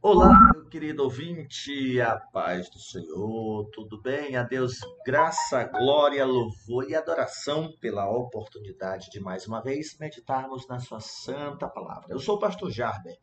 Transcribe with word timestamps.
Olá, 0.00 0.32
meu 0.54 0.64
querido 0.66 1.02
ouvinte, 1.02 2.00
a 2.00 2.16
paz 2.16 2.70
do 2.70 2.78
Senhor, 2.78 3.68
tudo 3.72 4.00
bem? 4.00 4.36
A 4.36 4.44
Deus 4.44 4.78
graça, 5.04 5.64
glória, 5.64 6.24
louvor 6.24 6.88
e 6.88 6.94
adoração 6.94 7.72
pela 7.80 8.08
oportunidade 8.08 9.10
de 9.10 9.18
mais 9.18 9.48
uma 9.48 9.60
vez 9.60 9.98
meditarmos 9.98 10.68
na 10.68 10.78
Sua 10.78 11.00
Santa 11.00 11.68
Palavra. 11.68 12.06
Eu 12.10 12.20
sou 12.20 12.36
o 12.36 12.38
Pastor 12.38 12.70
Jarber 12.70 13.16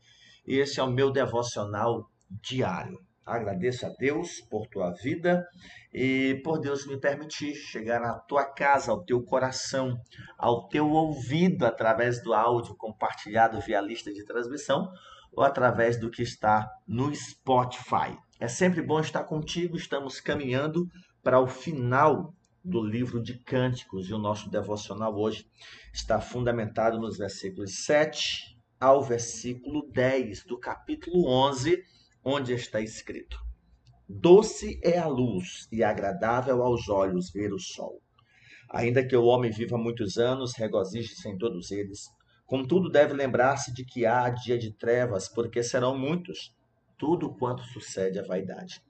e 0.45 0.59
esse 0.59 0.81
é 0.81 0.83
o 0.83 0.91
meu 0.91 1.11
devocional 1.11 2.11
diário. 2.29 2.99
Agradeço 3.25 3.85
a 3.85 3.89
Deus 3.97 4.41
por 4.41 4.67
tua 4.67 4.91
vida 5.01 5.47
e 5.93 6.41
por 6.43 6.59
Deus 6.59 6.85
me 6.85 6.99
permitir 6.99 7.55
chegar 7.55 8.03
à 8.03 8.19
tua 8.19 8.43
casa, 8.43 8.91
ao 8.91 9.01
teu 9.05 9.23
coração, 9.23 9.95
ao 10.37 10.67
teu 10.67 10.89
ouvido 10.89 11.65
através 11.65 12.21
do 12.21 12.33
áudio 12.33 12.75
compartilhado 12.75 13.61
via 13.61 13.79
lista 13.79 14.11
de 14.11 14.25
transmissão 14.25 14.91
ou 15.35 15.43
através 15.43 15.99
do 15.99 16.09
que 16.09 16.21
está 16.21 16.67
no 16.87 17.13
Spotify. 17.13 18.17
É 18.39 18.47
sempre 18.47 18.81
bom 18.81 18.99
estar 18.99 19.23
contigo, 19.23 19.75
estamos 19.75 20.19
caminhando 20.19 20.87
para 21.23 21.39
o 21.39 21.47
final 21.47 22.33
do 22.63 22.83
livro 22.83 23.21
de 23.21 23.37
Cânticos 23.43 24.09
e 24.09 24.13
o 24.13 24.17
nosso 24.17 24.49
devocional 24.49 25.15
hoje 25.15 25.45
está 25.93 26.19
fundamentado 26.19 26.99
nos 26.99 27.17
versículos 27.17 27.85
7 27.85 28.57
ao 28.79 29.03
versículo 29.03 29.87
10 29.91 30.45
do 30.45 30.59
capítulo 30.59 31.27
11 31.27 31.81
onde 32.23 32.53
está 32.53 32.81
escrito: 32.81 33.37
Doce 34.09 34.79
é 34.83 34.97
a 34.97 35.07
luz 35.07 35.67
e 35.71 35.83
agradável 35.83 36.63
aos 36.63 36.89
olhos 36.89 37.31
ver 37.31 37.53
o 37.53 37.59
sol. 37.59 38.01
Ainda 38.71 39.05
que 39.05 39.15
o 39.15 39.25
homem 39.25 39.51
viva 39.51 39.77
muitos 39.77 40.17
anos, 40.17 40.53
regozije-se 40.55 41.29
em 41.29 41.37
todos 41.37 41.71
eles. 41.71 42.05
Contudo, 42.45 42.89
deve 42.89 43.13
lembrar-se 43.13 43.73
de 43.73 43.83
que 43.83 44.05
há 44.05 44.29
dia 44.29 44.57
de 44.57 44.71
trevas, 44.71 45.27
porque 45.27 45.63
serão 45.63 45.97
muitos, 45.97 46.55
tudo 46.97 47.33
quanto 47.35 47.63
sucede 47.63 48.19
à 48.19 48.23
vaidade. 48.23 48.83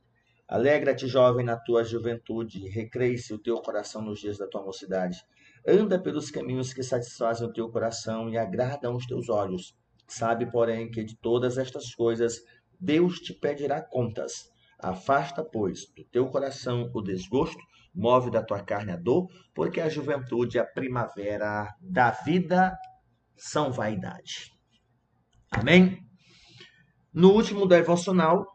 Alegra-te, 0.48 1.08
jovem, 1.08 1.46
na 1.46 1.58
tua 1.58 1.84
juventude, 1.84 2.68
recreie-se 2.68 3.34
o 3.34 3.40
teu 3.40 3.56
coração 3.62 4.02
nos 4.02 4.20
dias 4.20 4.38
da 4.38 4.46
tua 4.46 4.64
mocidade. 4.64 5.24
Anda 5.66 5.98
pelos 5.98 6.30
caminhos 6.30 6.74
que 6.74 6.84
satisfazem 6.84 7.48
o 7.48 7.54
teu 7.54 7.70
coração 7.70 8.30
e 8.30 8.38
agradam 8.38 8.96
os 8.96 9.08
teus 9.08 9.30
olhos. 9.30 9.76
Sabe, 10.08 10.46
porém, 10.52 10.92
que 10.92 11.04
de 11.04 11.16
todas 11.18 11.58
estas 11.58 11.96
coisas 11.96 12.44
Deus 12.80 13.20
te 13.20 13.34
pedirá 13.34 13.82
contas. 13.82 14.52
Afasta, 14.78 15.44
pois, 15.44 15.88
do 15.96 16.04
teu 16.04 16.28
coração 16.28 16.92
o 16.94 17.02
desgosto, 17.02 17.58
move 17.94 18.30
da 18.30 18.44
tua 18.44 18.62
carne 18.62 18.92
a 18.92 18.98
dor, 18.98 19.28
porque 19.54 19.82
a 19.82 19.90
juventude 19.90 20.58
e 20.58 20.60
a 20.60 20.66
primavera 20.66 21.74
da 21.82 22.12
vida 22.12 22.78
são 23.38 23.72
vaidade. 23.72 24.52
Amém? 25.52 26.06
No 27.14 27.32
último 27.32 27.66
devocional, 27.66 28.46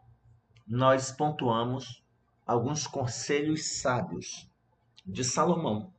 nós 0.67 1.11
pontuamos 1.11 2.03
alguns 2.45 2.87
conselhos 2.87 3.79
sábios 3.79 4.49
de 5.05 5.23
Salomão 5.23 5.93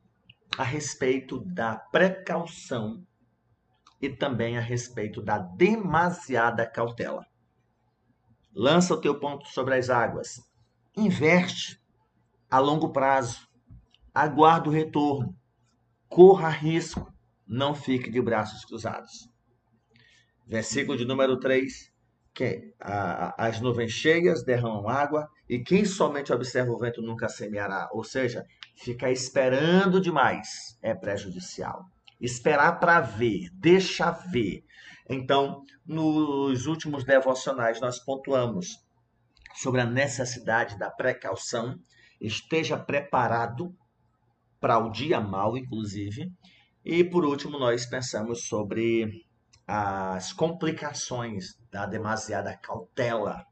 a 0.57 0.63
respeito 0.63 1.39
da 1.45 1.75
precaução 1.75 3.05
e 4.01 4.09
também 4.09 4.57
a 4.57 4.61
respeito 4.61 5.21
da 5.21 5.37
demasiada 5.37 6.65
cautela. 6.65 7.25
Lança 8.53 8.93
o 8.93 8.99
teu 8.99 9.19
ponto 9.19 9.47
sobre 9.47 9.75
as 9.75 9.89
águas. 9.89 10.41
Investe 10.95 11.81
a 12.49 12.59
longo 12.59 12.91
prazo. 12.91 13.47
Aguarda 14.13 14.69
o 14.69 14.71
retorno. 14.71 15.35
Corra 16.07 16.49
risco. 16.49 17.12
Não 17.53 17.75
fique 17.75 18.09
de 18.09 18.19
braços 18.19 18.65
cruzados. 18.65 19.29
Versículo 20.47 20.97
de 20.97 21.05
número 21.05 21.39
3. 21.39 21.93
Que 22.33 22.73
a, 22.79 23.45
as 23.45 23.61
nuvens 23.61 23.91
cheias 23.91 24.43
derramam 24.43 24.89
água 24.89 25.29
e 25.47 25.59
quem 25.59 25.85
somente 25.85 26.33
observa 26.33 26.71
o 26.71 26.79
vento 26.79 26.99
nunca 26.99 27.29
semeará. 27.29 27.87
Ou 27.91 28.03
seja, 28.03 28.43
ficar 28.75 29.11
esperando 29.11 30.01
demais 30.01 30.79
é 30.81 30.95
prejudicial. 30.95 31.85
Esperar 32.19 32.79
para 32.79 32.99
ver, 33.01 33.49
deixa 33.53 34.09
ver. 34.09 34.63
Então, 35.07 35.61
nos 35.85 36.65
últimos 36.65 37.03
devocionais, 37.03 37.79
nós 37.79 37.99
pontuamos 37.99 38.79
sobre 39.53 39.81
a 39.81 39.85
necessidade 39.85 40.75
da 40.79 40.89
precaução, 40.89 41.77
esteja 42.19 42.79
preparado 42.79 43.75
para 44.59 44.79
o 44.79 44.89
dia 44.89 45.19
mau, 45.19 45.55
inclusive. 45.55 46.31
E, 46.83 47.03
por 47.03 47.23
último, 47.23 47.57
nós 47.57 47.85
pensamos 47.85 48.47
sobre 48.47 49.25
as 49.65 50.33
complicações 50.33 51.55
da 51.71 51.85
demasiada 51.85 52.57
cautela. 52.57 53.45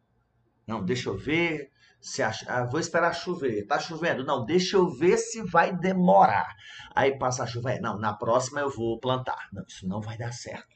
Não, 0.68 0.84
deixa 0.84 1.09
eu 1.09 1.18
ver 1.18 1.72
se 2.02 2.24
acha, 2.24 2.46
ah, 2.50 2.66
vou 2.66 2.80
esperar 2.80 3.14
chover. 3.14 3.66
Tá 3.68 3.80
chovendo? 3.80 4.25
Não, 4.25 4.44
deixa 4.44 4.75
eu 4.75 4.90
ver 4.90 5.18
se 5.18 5.44
vai 5.44 5.75
demorar. 5.75 6.47
Aí 6.96 7.18
passa 7.18 7.44
a 7.44 7.47
chuva. 7.47 7.80
Não, 7.80 7.97
na 8.00 8.14
próxima 8.14 8.59
eu 8.59 8.70
vou 8.70 9.00
plantar. 9.00 9.47
Não, 9.53 9.64
isso 9.68 9.88
não 9.88 10.02
vai 10.02 10.18
dar 10.18 10.34
certo. 10.34 10.75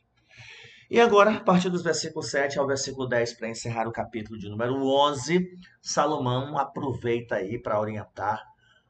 E 0.89 1.01
agora, 1.01 1.38
a 1.38 1.44
partir 1.44 1.71
dos 1.71 1.81
versículos 1.81 2.29
7 2.29 2.59
ao 2.59 2.67
versículo 2.67 3.07
10, 3.07 3.33
para 3.33 3.49
encerrar 3.49 3.88
o 3.88 3.91
capítulo 3.91 4.38
de 4.38 4.47
número 4.47 4.75
11, 4.85 5.44
Salomão 5.81 6.59
aproveita 6.59 7.35
aí 7.35 7.59
para 7.59 7.79
orientar 7.79 8.39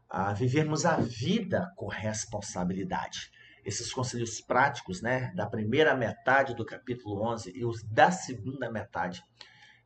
a 0.10 0.34
vivermos 0.34 0.86
a 0.86 0.98
vida 0.98 1.72
com 1.78 1.88
responsabilidade. 1.88 3.32
Esses 3.66 3.92
conselhos 3.92 4.40
práticos, 4.40 5.02
né, 5.02 5.34
da 5.36 5.48
primeira 5.48 5.96
metade 5.96 6.56
do 6.56 6.64
capítulo 6.64 7.20
11 7.22 7.52
e 7.56 7.66
os 7.66 7.82
da 7.84 8.12
segunda 8.12 8.72
metade, 8.72 9.24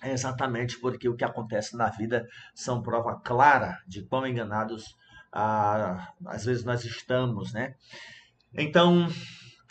exatamente 0.04 0.80
porque 0.80 1.08
o 1.08 1.16
que 1.16 1.24
acontece 1.24 1.76
na 1.76 1.90
vida 1.90 2.28
são 2.54 2.82
prova 2.82 3.20
clara 3.20 3.80
de 3.88 4.04
quão 4.04 4.28
enganados 4.28 4.96
ah, 5.32 6.14
às 6.26 6.46
vezes 6.46 6.64
nós 6.64 6.84
estamos, 6.84 7.54
né? 7.54 7.76
Então, 8.54 9.08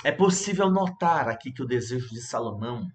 é 0.04 0.12
possível 0.12 0.70
notar 0.70 1.28
aqui 1.28 1.52
que 1.52 1.62
o 1.62 1.66
desejo 1.66 2.08
de 2.10 2.20
Salomão 2.20 2.86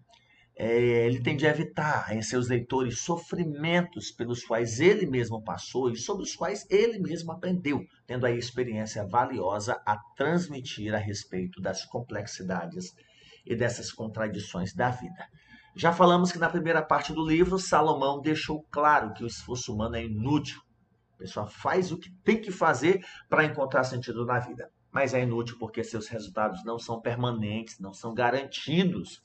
é, 0.64 1.08
ele 1.08 1.20
tem 1.20 1.36
de 1.36 1.48
evitar 1.48 2.16
em 2.16 2.22
seus 2.22 2.48
leitores 2.48 3.00
sofrimentos 3.00 4.12
pelos 4.12 4.44
quais 4.44 4.80
ele 4.80 5.08
mesmo 5.08 5.44
passou 5.44 5.90
e 5.90 5.98
sobre 5.98 6.22
os 6.22 6.36
quais 6.36 6.68
ele 6.70 7.00
mesmo 7.00 7.32
aprendeu, 7.32 7.84
tendo 8.06 8.28
aí 8.28 8.38
experiência 8.38 9.04
valiosa 9.08 9.82
a 9.84 9.98
transmitir 10.16 10.94
a 10.94 11.00
respeito 11.00 11.60
das 11.60 11.84
complexidades 11.86 12.94
e 13.44 13.56
dessas 13.56 13.92
contradições 13.92 14.72
da 14.72 14.92
vida. 14.92 15.28
Já 15.76 15.92
falamos 15.92 16.32
que 16.32 16.38
na 16.38 16.48
primeira 16.48 16.84
parte 16.84 17.12
do 17.12 17.28
livro, 17.28 17.58
Salomão 17.58 18.22
deixou 18.22 18.64
claro 18.70 19.14
que 19.14 19.24
o 19.24 19.28
esforço 19.28 19.74
humano 19.74 19.96
é 19.96 20.06
inútil. 20.06 20.62
A 21.16 21.18
pessoa 21.18 21.48
faz 21.48 21.92
o 21.92 21.98
que 21.98 22.12
tem 22.24 22.40
que 22.40 22.52
fazer 22.52 23.04
para 23.28 23.46
encontrar 23.46 23.84
sentido 23.84 24.28
na 24.28 24.38
vida, 24.38 24.70
mas 24.92 25.16
é 25.16 25.24
inútil 25.24 25.58
porque 25.58 25.84
seus 25.84 26.08
resultados 26.08 26.64
não 26.64 26.78
são 26.78 27.02
permanentes, 27.02 27.80
não 27.80 27.94
são 27.94 28.14
garantidos 28.14 29.24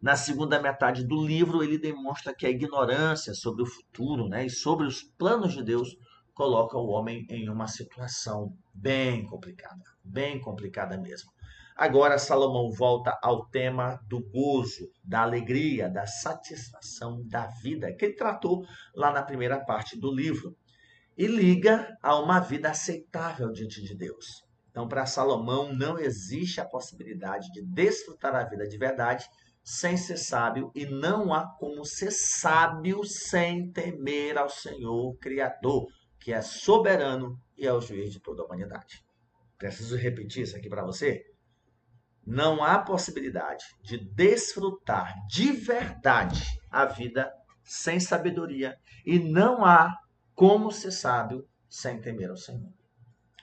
na 0.00 0.14
segunda 0.14 0.60
metade 0.60 1.04
do 1.04 1.24
livro, 1.24 1.62
ele 1.62 1.78
demonstra 1.78 2.34
que 2.34 2.46
a 2.46 2.50
ignorância 2.50 3.34
sobre 3.34 3.62
o 3.62 3.66
futuro 3.66 4.28
né, 4.28 4.46
e 4.46 4.50
sobre 4.50 4.86
os 4.86 5.02
planos 5.02 5.52
de 5.52 5.62
Deus 5.62 5.96
coloca 6.32 6.78
o 6.78 6.86
homem 6.88 7.26
em 7.28 7.48
uma 7.48 7.66
situação 7.66 8.54
bem 8.72 9.26
complicada, 9.26 9.82
bem 10.04 10.40
complicada 10.40 10.96
mesmo. 10.96 11.30
Agora, 11.76 12.18
Salomão 12.18 12.70
volta 12.70 13.16
ao 13.22 13.46
tema 13.46 14.00
do 14.08 14.20
gozo, 14.20 14.90
da 15.02 15.22
alegria, 15.22 15.88
da 15.88 16.06
satisfação 16.06 17.22
da 17.28 17.46
vida, 17.62 17.92
que 17.92 18.04
ele 18.04 18.14
tratou 18.14 18.64
lá 18.94 19.12
na 19.12 19.22
primeira 19.22 19.64
parte 19.64 19.98
do 19.98 20.12
livro, 20.12 20.56
e 21.16 21.26
liga 21.26 21.96
a 22.00 22.16
uma 22.16 22.38
vida 22.38 22.70
aceitável 22.70 23.50
diante 23.50 23.82
de 23.82 23.96
Deus. 23.96 24.44
Então, 24.70 24.86
para 24.86 25.06
Salomão, 25.06 25.74
não 25.74 25.98
existe 25.98 26.60
a 26.60 26.64
possibilidade 26.64 27.50
de 27.50 27.62
desfrutar 27.62 28.34
a 28.36 28.44
vida 28.44 28.68
de 28.68 28.78
verdade 28.78 29.28
sem 29.68 29.96
ser 29.96 30.16
sábio, 30.16 30.70
e 30.74 30.86
não 30.86 31.34
há 31.34 31.46
como 31.58 31.84
ser 31.84 32.10
sábio 32.10 33.04
sem 33.04 33.70
temer 33.70 34.38
ao 34.38 34.48
Senhor 34.48 35.16
Criador, 35.18 35.86
que 36.18 36.32
é 36.32 36.40
soberano 36.40 37.38
e 37.56 37.66
é 37.66 37.72
o 37.72 37.80
juiz 37.80 38.12
de 38.12 38.20
toda 38.20 38.42
a 38.42 38.46
humanidade. 38.46 39.04
Preciso 39.58 39.96
repetir 39.96 40.44
isso 40.44 40.56
aqui 40.56 40.68
para 40.68 40.84
você? 40.84 41.22
Não 42.24 42.62
há 42.62 42.78
possibilidade 42.78 43.64
de 43.82 43.98
desfrutar 44.14 45.14
de 45.28 45.52
verdade 45.52 46.42
a 46.70 46.84
vida 46.84 47.30
sem 47.62 48.00
sabedoria, 48.00 48.76
e 49.04 49.18
não 49.18 49.64
há 49.64 49.94
como 50.34 50.70
ser 50.70 50.92
sábio 50.92 51.46
sem 51.68 52.00
temer 52.00 52.30
ao 52.30 52.36
Senhor 52.36 52.72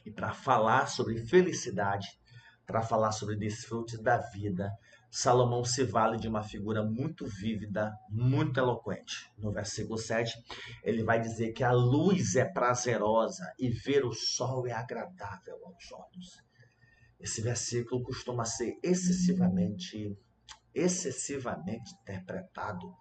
e 0.06 0.12
para 0.12 0.32
falar 0.32 0.88
sobre 0.88 1.18
felicidade, 1.26 2.08
para 2.66 2.82
falar 2.82 3.12
sobre 3.12 3.36
desfrutes 3.36 4.00
da 4.02 4.18
vida, 4.18 4.72
Salomão 5.18 5.64
se 5.64 5.86
vale 5.86 6.18
de 6.18 6.28
uma 6.28 6.44
figura 6.44 6.84
muito 6.84 7.26
vívida, 7.26 7.98
muito 8.10 8.60
eloquente. 8.60 9.32
No 9.38 9.50
versículo 9.50 9.98
7, 9.98 10.38
ele 10.84 11.06
vai 11.06 11.22
dizer 11.22 11.54
que 11.54 11.64
a 11.64 11.72
luz 11.72 12.36
é 12.36 12.44
prazerosa 12.44 13.50
e 13.58 13.70
ver 13.70 14.04
o 14.04 14.12
sol 14.12 14.68
é 14.68 14.74
agradável 14.74 15.56
aos 15.64 15.90
olhos. 15.94 16.44
Esse 17.18 17.42
versículo 17.42 18.04
costuma 18.04 18.44
ser 18.44 18.78
excessivamente 18.84 20.20
excessivamente 20.74 21.94
interpretado. 22.02 22.94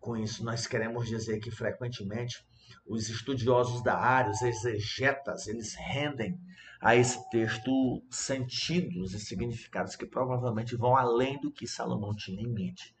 Com 0.00 0.16
isso, 0.16 0.42
nós 0.42 0.66
queremos 0.66 1.06
dizer 1.06 1.38
que 1.38 1.50
frequentemente 1.50 2.42
os 2.86 3.08
estudiosos 3.08 3.82
da 3.82 3.96
área, 3.96 4.30
os 4.30 4.42
exegetas, 4.42 5.46
eles 5.46 5.74
rendem 5.74 6.38
a 6.80 6.96
esse 6.96 7.28
texto 7.30 8.02
sentidos 8.10 9.14
e 9.14 9.20
significados 9.20 9.94
que 9.94 10.04
provavelmente 10.04 10.76
vão 10.76 10.96
além 10.96 11.40
do 11.40 11.52
que 11.52 11.66
Salomão 11.66 12.14
tinha 12.14 12.42
em 12.42 12.52
mente. 12.52 12.94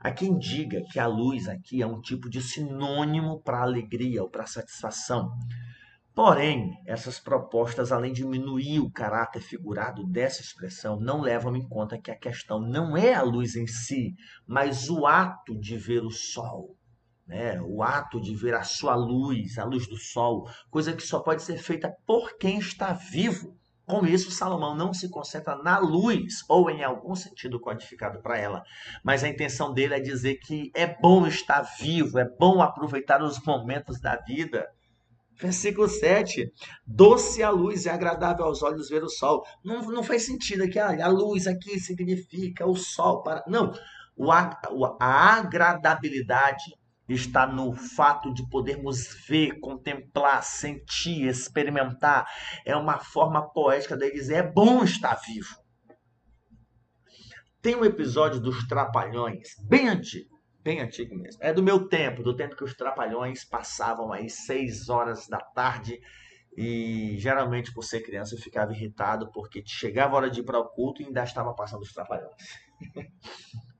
Há 0.00 0.10
quem 0.10 0.36
diga 0.36 0.82
que 0.90 0.98
a 0.98 1.06
luz 1.06 1.48
aqui 1.48 1.80
é 1.80 1.86
um 1.86 2.00
tipo 2.00 2.28
de 2.28 2.42
sinônimo 2.42 3.40
para 3.40 3.62
alegria 3.62 4.22
ou 4.22 4.28
para 4.28 4.46
satisfação. 4.46 5.32
Porém, 6.14 6.78
essas 6.84 7.18
propostas, 7.18 7.90
além 7.90 8.12
de 8.12 8.20
diminuir 8.20 8.80
o 8.80 8.90
caráter 8.90 9.40
figurado 9.40 10.04
dessa 10.04 10.42
expressão, 10.42 11.00
não 11.00 11.22
levam 11.22 11.56
em 11.56 11.66
conta 11.66 11.98
que 11.98 12.10
a 12.10 12.18
questão 12.18 12.60
não 12.60 12.94
é 12.94 13.14
a 13.14 13.22
luz 13.22 13.56
em 13.56 13.66
si, 13.66 14.14
mas 14.46 14.90
o 14.90 15.06
ato 15.06 15.58
de 15.58 15.78
ver 15.78 16.04
o 16.04 16.10
sol, 16.10 16.76
né? 17.26 17.60
o 17.62 17.82
ato 17.82 18.20
de 18.20 18.34
ver 18.34 18.54
a 18.54 18.62
sua 18.62 18.94
luz, 18.94 19.58
a 19.58 19.64
luz 19.64 19.86
do 19.86 19.96
sol, 19.96 20.48
coisa 20.70 20.92
que 20.92 21.02
só 21.02 21.20
pode 21.20 21.42
ser 21.42 21.58
feita 21.58 21.94
por 22.06 22.36
quem 22.38 22.58
está 22.58 22.92
vivo. 22.92 23.56
Com 23.84 24.06
isso, 24.06 24.30
Salomão 24.30 24.76
não 24.76 24.94
se 24.94 25.10
concentra 25.10 25.56
na 25.56 25.78
luz, 25.78 26.44
ou 26.48 26.70
em 26.70 26.84
algum 26.84 27.14
sentido 27.14 27.60
codificado 27.60 28.22
para 28.22 28.38
ela, 28.38 28.62
mas 29.02 29.24
a 29.24 29.28
intenção 29.28 29.72
dele 29.72 29.94
é 29.94 30.00
dizer 30.00 30.36
que 30.36 30.70
é 30.74 30.86
bom 30.86 31.26
estar 31.26 31.62
vivo, 31.62 32.18
é 32.18 32.26
bom 32.38 32.62
aproveitar 32.62 33.22
os 33.22 33.42
momentos 33.44 34.00
da 34.00 34.16
vida. 34.16 34.66
Versículo 35.34 35.88
7. 35.88 36.52
Doce 36.86 37.42
a 37.42 37.50
luz 37.50 37.84
e 37.84 37.90
agradável 37.90 38.44
aos 38.44 38.62
olhos 38.62 38.88
ver 38.88 39.02
o 39.02 39.08
sol. 39.08 39.44
Não, 39.64 39.82
não 39.90 40.02
faz 40.04 40.26
sentido 40.26 40.62
aqui, 40.62 40.78
ah, 40.78 41.04
a 41.04 41.08
luz 41.08 41.48
aqui 41.48 41.80
significa 41.80 42.64
o 42.64 42.76
sol. 42.76 43.22
para 43.22 43.42
Não, 43.48 43.72
o, 44.16 44.30
a, 44.30 44.58
a 45.00 45.36
agradabilidade 45.38 46.72
está 47.14 47.46
no 47.46 47.72
fato 47.74 48.32
de 48.32 48.48
podermos 48.48 49.26
ver, 49.28 49.58
contemplar, 49.60 50.42
sentir, 50.42 51.26
experimentar. 51.26 52.26
É 52.64 52.76
uma 52.76 52.98
forma 52.98 53.48
poética 53.52 53.96
de 53.96 54.10
dizer: 54.10 54.34
é 54.34 54.42
bom 54.42 54.82
estar 54.82 55.14
vivo. 55.26 55.62
Tem 57.60 57.76
um 57.76 57.84
episódio 57.84 58.40
dos 58.40 58.66
Trapalhões, 58.66 59.50
bem 59.68 59.88
antigo, 59.88 60.36
bem 60.64 60.80
antigo 60.80 61.14
mesmo. 61.14 61.40
É 61.42 61.52
do 61.52 61.62
meu 61.62 61.88
tempo, 61.88 62.22
do 62.22 62.34
tempo 62.34 62.56
que 62.56 62.64
os 62.64 62.74
Trapalhões 62.74 63.44
passavam 63.44 64.12
aí 64.12 64.28
seis 64.28 64.88
horas 64.88 65.28
da 65.28 65.38
tarde. 65.38 66.00
E 66.56 67.16
geralmente, 67.18 67.72
por 67.72 67.82
ser 67.84 68.02
criança, 68.02 68.34
eu 68.34 68.38
ficava 68.40 68.72
irritado 68.72 69.30
porque 69.32 69.62
chegava 69.64 70.14
a 70.14 70.16
hora 70.16 70.30
de 70.30 70.40
ir 70.40 70.44
para 70.44 70.58
o 70.58 70.68
culto 70.68 71.00
e 71.00 71.06
ainda 71.06 71.22
estava 71.22 71.54
passando 71.54 71.82
os 71.82 71.92
Trapalhões. 71.92 72.34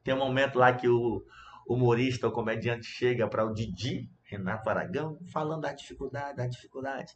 Tem 0.04 0.14
um 0.14 0.18
momento 0.18 0.58
lá 0.58 0.72
que 0.72 0.88
o 0.88 1.22
humorista 1.72 2.26
ou 2.26 2.32
comediante 2.32 2.86
chega 2.86 3.28
para 3.28 3.44
o 3.44 3.52
Didi, 3.52 4.10
Renato 4.24 4.68
Aragão, 4.68 5.18
falando 5.32 5.62
da 5.62 5.72
dificuldade, 5.72 6.36
da 6.36 6.46
dificuldade. 6.46 7.12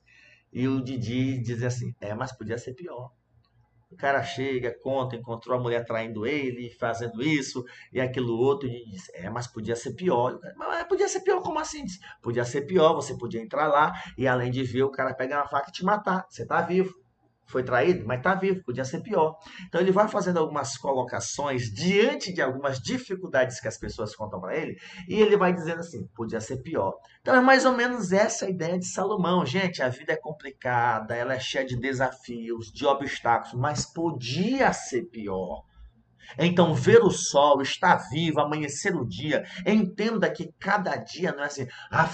E 0.52 0.66
o 0.66 0.82
Didi 0.82 1.38
diz 1.38 1.62
assim: 1.62 1.94
é, 2.00 2.14
mas 2.14 2.36
podia 2.36 2.58
ser 2.58 2.74
pior. 2.74 3.12
O 3.90 3.96
cara 3.96 4.22
chega, 4.22 4.76
conta, 4.82 5.14
encontrou 5.14 5.56
a 5.58 5.62
mulher 5.62 5.84
traindo 5.84 6.26
ele, 6.26 6.70
fazendo 6.70 7.22
isso 7.22 7.64
e 7.92 8.00
aquilo 8.00 8.36
outro, 8.36 8.68
e 8.68 8.84
diz: 8.84 9.08
É, 9.14 9.30
mas 9.30 9.46
podia 9.46 9.76
ser 9.76 9.94
pior. 9.94 10.38
Mas 10.56 10.86
podia 10.88 11.08
ser 11.08 11.20
pior, 11.20 11.40
como 11.40 11.58
assim? 11.58 11.84
Podia 12.20 12.44
ser 12.44 12.62
pior, 12.62 12.94
você 12.94 13.16
podia 13.16 13.40
entrar 13.40 13.68
lá 13.68 13.92
e 14.18 14.26
além 14.26 14.50
de 14.50 14.64
ver, 14.64 14.82
o 14.82 14.90
cara 14.90 15.14
pegar 15.14 15.38
uma 15.38 15.48
faca 15.48 15.70
e 15.70 15.72
te 15.72 15.84
matar. 15.84 16.26
Você 16.28 16.44
tá 16.44 16.60
vivo 16.60 17.05
foi 17.46 17.62
traído, 17.62 18.04
mas 18.06 18.18
está 18.18 18.34
vivo, 18.34 18.62
podia 18.64 18.84
ser 18.84 19.00
pior. 19.00 19.36
Então 19.66 19.80
ele 19.80 19.92
vai 19.92 20.08
fazendo 20.08 20.38
algumas 20.38 20.76
colocações 20.76 21.72
diante 21.72 22.32
de 22.32 22.42
algumas 22.42 22.80
dificuldades 22.80 23.60
que 23.60 23.68
as 23.68 23.78
pessoas 23.78 24.14
contam 24.14 24.40
para 24.40 24.56
ele, 24.56 24.76
e 25.08 25.14
ele 25.14 25.36
vai 25.36 25.52
dizendo 25.52 25.80
assim: 25.80 26.06
podia 26.14 26.40
ser 26.40 26.58
pior. 26.62 26.94
Então 27.20 27.34
é 27.34 27.40
mais 27.40 27.64
ou 27.64 27.72
menos 27.72 28.12
essa 28.12 28.46
a 28.46 28.50
ideia 28.50 28.78
de 28.78 28.86
Salomão. 28.86 29.46
Gente, 29.46 29.82
a 29.82 29.88
vida 29.88 30.12
é 30.12 30.16
complicada, 30.16 31.14
ela 31.14 31.34
é 31.34 31.40
cheia 31.40 31.64
de 31.64 31.76
desafios, 31.76 32.72
de 32.72 32.84
obstáculos, 32.84 33.54
mas 33.54 33.86
podia 33.86 34.72
ser 34.72 35.04
pior. 35.04 35.62
Então, 36.36 36.74
ver 36.74 37.02
o 37.02 37.10
sol, 37.10 37.62
estar 37.62 38.08
vivo, 38.10 38.40
amanhecer 38.40 38.96
o 38.96 39.06
dia, 39.06 39.44
entenda 39.64 40.28
que 40.28 40.52
cada 40.58 40.96
dia 40.96 41.30
não 41.32 41.44
é 41.44 41.46
assim, 41.46 41.68
ah, 41.88 42.10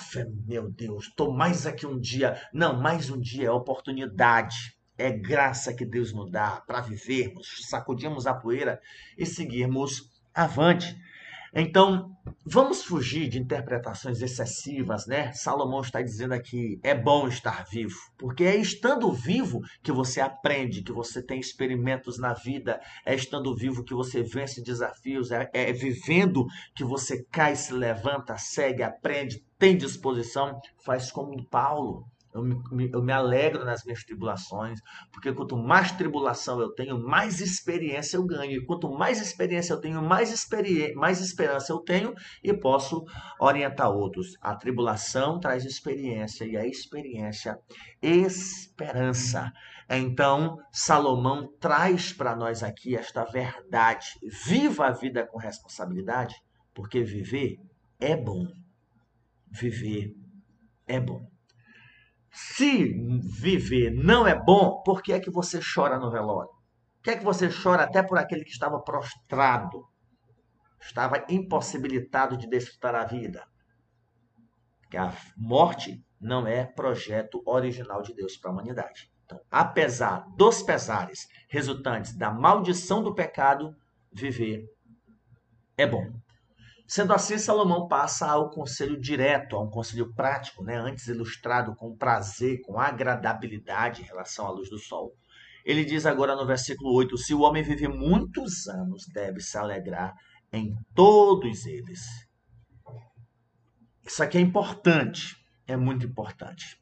meu 0.47 0.71
Deus, 0.71 1.05
estou 1.05 1.33
mais 1.33 1.67
aqui 1.67 1.87
um 1.87 1.99
dia. 1.99 2.39
Não, 2.53 2.79
mais 2.79 3.09
um 3.09 3.19
dia 3.19 3.47
é 3.47 3.51
oportunidade 3.51 4.77
é 5.03 5.11
graça 5.11 5.75
que 5.75 5.85
Deus 5.85 6.13
nos 6.13 6.31
dá 6.31 6.63
para 6.67 6.81
vivermos, 6.81 7.67
sacudirmos 7.69 8.27
a 8.27 8.35
poeira 8.35 8.81
e 9.19 9.27
seguirmos 9.27 10.11
avante. 10.33 10.97
Então, 11.55 12.17
vamos 12.47 12.83
fugir 12.83 13.29
de 13.29 13.39
interpretações 13.39 14.23
excessivas, 14.23 15.07
né? 15.07 15.33
Salomão 15.33 15.83
está 15.83 16.01
dizendo 16.01 16.33
aqui: 16.33 16.81
é 16.83 16.95
bom 16.95 17.29
estar 17.29 17.67
vivo, 17.71 17.99
porque 18.17 18.45
é 18.45 18.57
estando 18.57 19.13
vivo 19.13 19.61
que 19.83 19.93
você 19.93 20.19
aprende, 20.19 20.83
que 20.83 20.93
você 20.93 21.21
tem 21.21 21.39
experimentos 21.39 22.19
na 22.19 22.33
vida, 22.33 22.81
é 23.05 23.15
estando 23.15 23.55
vivo 23.55 23.85
que 23.85 23.93
você 23.93 24.23
vence 24.23 24.63
desafios, 24.63 25.31
é, 25.31 25.51
é 25.53 25.73
vivendo 25.75 26.47
que 26.75 26.85
você 26.85 27.23
cai, 27.25 27.55
se 27.55 27.75
levanta, 27.75 28.39
segue, 28.39 28.83
aprende, 28.83 29.45
tem 29.59 29.77
disposição, 29.77 30.59
faz 30.83 31.13
como 31.13 31.45
Paulo. 31.45 32.07
Eu 32.35 32.43
me, 32.43 32.91
eu 32.91 33.03
me 33.03 33.13
alegro 33.13 33.65
nas 33.65 33.85
minhas 33.85 34.03
tribulações, 34.05 34.81
porque 35.13 35.33
quanto 35.33 35.57
mais 35.57 35.93
tribulação 35.93 36.61
eu 36.61 36.71
tenho, 36.71 36.99
mais 36.99 37.41
experiência 37.41 38.17
eu 38.17 38.25
ganho. 38.25 38.53
E 38.53 38.65
quanto 38.65 38.91
mais 38.91 39.21
experiência 39.21 39.75
eu 39.75 39.81
tenho, 39.81 40.03
mais, 40.03 40.49
mais 40.95 41.21
esperança 41.21 41.73
eu 41.73 41.79
tenho 41.81 42.15
e 42.43 42.53
posso 42.55 43.05
orientar 43.39 43.91
outros. 43.91 44.37
A 44.41 44.55
tribulação 44.55 45.39
traz 45.39 45.65
experiência 45.65 46.45
e 46.45 46.57
a 46.57 46.67
experiência, 46.67 47.59
esperança. 48.01 49.53
Então, 49.91 50.57
Salomão 50.71 51.53
traz 51.61 52.13
para 52.13 52.35
nós 52.35 52.63
aqui 52.63 52.97
esta 52.97 53.25
verdade. 53.25 54.07
Viva 54.47 54.87
a 54.87 54.91
vida 54.91 55.27
com 55.27 55.39
responsabilidade, 55.39 56.35
porque 56.73 57.03
viver 57.03 57.59
é 58.01 58.17
bom. 58.17 58.47
Viver 59.51 60.15
é 60.87 60.99
bom. 60.99 61.32
Se 62.33 62.95
viver 63.41 63.91
não 63.91 64.27
é 64.27 64.35
bom, 64.35 64.83
por 64.83 65.03
que 65.03 65.13
é 65.13 65.21
que 65.21 65.31
você 65.31 65.61
chora 65.61 65.99
no 65.99 66.11
velório? 66.11 66.51
Por 66.97 67.03
que 67.05 67.11
é 67.11 67.17
que 67.17 67.25
você 67.25 67.51
chora 67.51 67.85
até 67.85 68.03
por 68.03 68.17
aquele 68.17 68.43
que 68.43 68.51
estava 68.51 68.81
prostrado? 68.81 69.87
Estava 70.81 71.25
impossibilitado 71.29 72.37
de 72.37 72.49
desfrutar 72.49 72.95
a 72.95 73.05
vida. 73.05 73.47
Porque 74.81 74.97
a 74.97 75.15
morte 75.37 76.03
não 76.19 76.47
é 76.47 76.65
projeto 76.65 77.43
original 77.45 78.01
de 78.01 78.15
Deus 78.15 78.37
para 78.37 78.51
a 78.51 78.55
humanidade. 78.55 79.13
Então, 79.27 79.39
apesar 79.51 80.25
dos 80.35 80.63
pesares 80.63 81.29
resultantes 81.49 82.17
da 82.17 82.31
maldição 82.31 83.03
do 83.03 83.15
pecado, 83.15 83.77
viver 84.11 84.67
é 85.77 85.87
bom. 85.87 86.22
Sendo 86.87 87.13
assim, 87.13 87.39
Salomão 87.39 87.89
passa 87.89 88.27
ao 88.27 88.51
conselho 88.51 89.01
direto, 89.01 89.57
a 89.57 89.63
um 89.63 89.71
conselho 89.71 90.13
prático, 90.15 90.63
né? 90.63 90.77
antes 90.77 91.07
ilustrado 91.07 91.75
com 91.75 91.97
prazer, 91.97 92.61
com 92.63 92.79
agradabilidade 92.79 94.03
em 94.03 94.05
relação 94.05 94.47
à 94.47 94.51
luz 94.51 94.69
do 94.69 94.79
sol. 94.79 95.13
Ele 95.65 95.85
diz 95.85 96.07
agora 96.07 96.35
no 96.35 96.47
versículo 96.47 96.93
8: 96.95 97.17
Se 97.17 97.35
o 97.35 97.41
homem 97.41 97.63
vive 97.63 97.89
muitos 97.89 98.67
anos, 98.67 99.07
deve 99.13 99.41
se 99.41 99.57
alegrar 99.57 100.13
em 100.53 100.75
todos 100.95 101.67
eles. 101.67 102.01
Isso 104.05 104.23
aqui 104.23 104.37
é 104.37 104.41
importante, 104.41 105.37
é 105.67 105.77
muito 105.77 106.07
importante. 106.07 106.81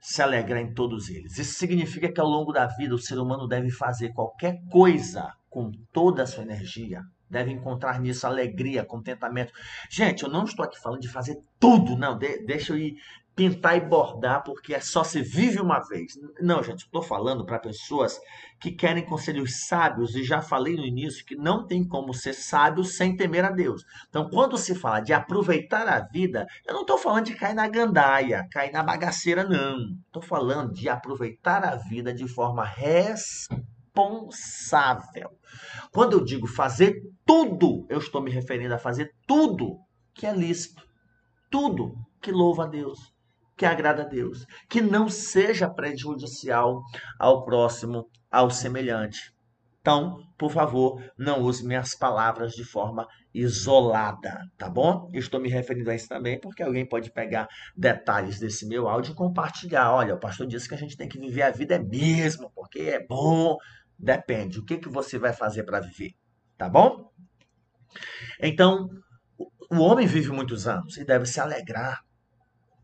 se 0.00 0.22
alegrar 0.22 0.60
em 0.62 0.72
todos 0.72 1.10
eles. 1.10 1.36
Isso 1.36 1.54
significa 1.58 2.10
que 2.10 2.20
ao 2.20 2.26
longo 2.26 2.52
da 2.52 2.66
vida 2.66 2.94
o 2.94 2.98
ser 2.98 3.18
humano 3.18 3.46
deve 3.46 3.70
fazer 3.70 4.12
qualquer 4.14 4.56
coisa 4.70 5.34
com 5.50 5.70
toda 5.92 6.22
a 6.22 6.26
sua 6.26 6.44
energia, 6.44 7.02
deve 7.30 7.50
encontrar 7.50 8.00
nisso 8.00 8.26
alegria, 8.26 8.84
contentamento. 8.84 9.52
Gente, 9.90 10.22
eu 10.24 10.30
não 10.30 10.44
estou 10.44 10.64
aqui 10.64 10.78
falando 10.80 11.00
de 11.00 11.08
fazer 11.08 11.38
tudo, 11.58 11.96
não. 11.96 12.16
De, 12.16 12.44
deixa 12.44 12.72
eu 12.72 12.78
ir 12.78 12.96
pintar 13.38 13.76
e 13.76 13.80
bordar 13.80 14.42
porque 14.42 14.74
é 14.74 14.80
só 14.80 15.04
se 15.04 15.22
vive 15.22 15.60
uma 15.60 15.78
vez. 15.78 16.18
Não, 16.40 16.60
gente, 16.60 16.80
estou 16.80 17.00
falando 17.00 17.46
para 17.46 17.60
pessoas 17.60 18.18
que 18.58 18.72
querem 18.72 19.04
conselhos 19.04 19.68
sábios 19.68 20.16
e 20.16 20.24
já 20.24 20.42
falei 20.42 20.74
no 20.74 20.84
início 20.84 21.24
que 21.24 21.36
não 21.36 21.64
tem 21.64 21.86
como 21.86 22.12
ser 22.12 22.32
sábio 22.32 22.82
sem 22.82 23.16
temer 23.16 23.44
a 23.44 23.52
Deus. 23.52 23.84
Então, 24.08 24.28
quando 24.28 24.58
se 24.58 24.74
fala 24.74 24.98
de 24.98 25.12
aproveitar 25.12 25.86
a 25.86 26.00
vida, 26.00 26.48
eu 26.66 26.74
não 26.74 26.80
estou 26.80 26.98
falando 26.98 27.26
de 27.26 27.36
cair 27.36 27.54
na 27.54 27.68
gandaia, 27.68 28.44
cair 28.50 28.72
na 28.72 28.82
bagaceira, 28.82 29.44
não. 29.44 29.96
Estou 30.06 30.22
falando 30.22 30.72
de 30.72 30.88
aproveitar 30.88 31.64
a 31.64 31.76
vida 31.76 32.12
de 32.12 32.26
forma 32.26 32.64
responsável. 33.98 35.30
Quando 35.92 36.12
eu 36.12 36.24
digo 36.24 36.46
fazer 36.46 37.02
tudo, 37.26 37.86
eu 37.88 37.98
estou 37.98 38.22
me 38.22 38.30
referindo 38.30 38.74
a 38.74 38.78
fazer 38.78 39.12
tudo 39.26 39.78
que 40.14 40.26
é 40.26 40.32
lícito, 40.32 40.82
tudo 41.50 41.94
que 42.20 42.30
louva 42.30 42.64
a 42.64 42.68
Deus 42.68 42.98
que 43.56 43.66
agrada 43.66 44.02
a 44.02 44.06
Deus, 44.06 44.46
que 44.70 44.80
não 44.80 45.08
seja 45.08 45.68
prejudicial 45.68 46.80
ao 47.18 47.44
próximo, 47.44 48.08
ao 48.30 48.50
semelhante. 48.50 49.34
Então, 49.80 50.18
por 50.36 50.52
favor, 50.52 51.02
não 51.18 51.42
use 51.42 51.66
minhas 51.66 51.94
palavras 51.94 52.52
de 52.52 52.62
forma 52.64 53.06
isolada, 53.34 54.42
tá 54.56 54.68
bom? 54.68 55.10
Estou 55.12 55.40
me 55.40 55.48
referindo 55.48 55.90
a 55.90 55.94
isso 55.94 56.08
também 56.08 56.38
porque 56.38 56.62
alguém 56.62 56.86
pode 56.86 57.10
pegar 57.10 57.48
detalhes 57.76 58.38
desse 58.38 58.66
meu 58.66 58.88
áudio 58.88 59.12
e 59.12 59.16
compartilhar. 59.16 59.92
Olha, 59.92 60.14
o 60.14 60.20
pastor 60.20 60.46
disse 60.46 60.68
que 60.68 60.74
a 60.74 60.78
gente 60.78 60.96
tem 60.96 61.08
que 61.08 61.18
viver 61.18 61.42
a 61.42 61.50
vida 61.50 61.74
é 61.74 61.78
mesmo, 61.78 62.52
porque 62.54 62.80
é 62.80 63.04
bom. 63.04 63.56
Depende. 63.98 64.58
O 64.58 64.64
que, 64.64 64.78
que 64.78 64.88
você 64.88 65.18
vai 65.18 65.32
fazer 65.32 65.64
para 65.64 65.80
viver, 65.80 66.14
tá 66.56 66.68
bom? 66.68 67.10
Então, 68.40 68.88
o 69.70 69.78
homem 69.78 70.06
vive 70.06 70.30
muitos 70.30 70.66
anos 70.68 70.96
e 70.96 71.04
deve 71.04 71.26
se 71.26 71.40
alegrar 71.40 72.02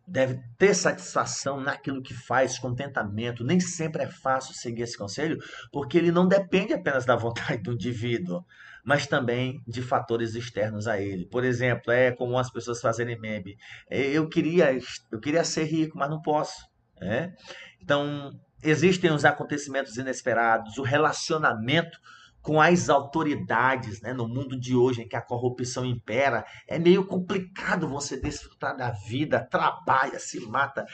deve 0.07 0.41
ter 0.59 0.75
satisfação 0.75 1.61
naquilo 1.61 2.03
que 2.03 2.15
faz, 2.15 2.59
contentamento. 2.59 3.45
Nem 3.45 3.59
sempre 3.59 4.03
é 4.03 4.07
fácil 4.07 4.55
seguir 4.55 4.83
esse 4.83 4.97
conselho, 4.97 5.39
porque 5.73 5.97
ele 5.97 6.13
não 6.13 6.29
depende 6.29 6.73
apenas 6.73 7.05
da 7.05 7.17
vontade 7.17 7.63
do 7.63 7.73
indivíduo, 7.73 8.45
mas 8.85 9.07
também 9.07 9.63
de 9.67 9.81
fatores 9.81 10.35
externos 10.35 10.87
a 10.87 11.01
ele. 11.01 11.27
Por 11.27 11.45
exemplo, 11.45 11.91
é 11.91 12.13
como 12.13 12.39
as 12.39 12.51
pessoas 12.51 12.81
fazerem 12.81 13.19
meme. 13.19 13.57
Eu 13.91 14.29
queria, 14.29 14.79
eu 15.11 15.21
queria 15.21 15.45
ser 15.45 15.65
rico, 15.65 15.97
mas 15.97 16.11
não 16.11 16.21
posso. 16.21 16.69
Né? 17.01 17.35
Então, 17.81 18.31
existem 18.65 19.13
os 19.13 19.25
acontecimentos 19.25 19.97
inesperados, 19.97 20.79
o 20.79 20.83
relacionamento 20.83 21.99
com 22.41 22.61
as 22.61 22.91
autoridades, 22.91 24.03
né? 24.03 24.13
No 24.13 24.29
mundo 24.29 24.59
de 24.59 24.75
hoje 24.75 25.03
em 25.03 25.09
que 25.09 25.17
a 25.17 25.23
corrupção 25.23 25.85
impera, 25.85 26.45
é 26.69 26.79
meio 26.79 27.07
complicado 27.07 27.89
você 27.89 28.21
desfrutar 28.21 28.77
da 28.77 28.91
vida, 28.91 29.41
trabalha, 29.41 30.19
se 30.19 30.41
mata, 30.41 30.85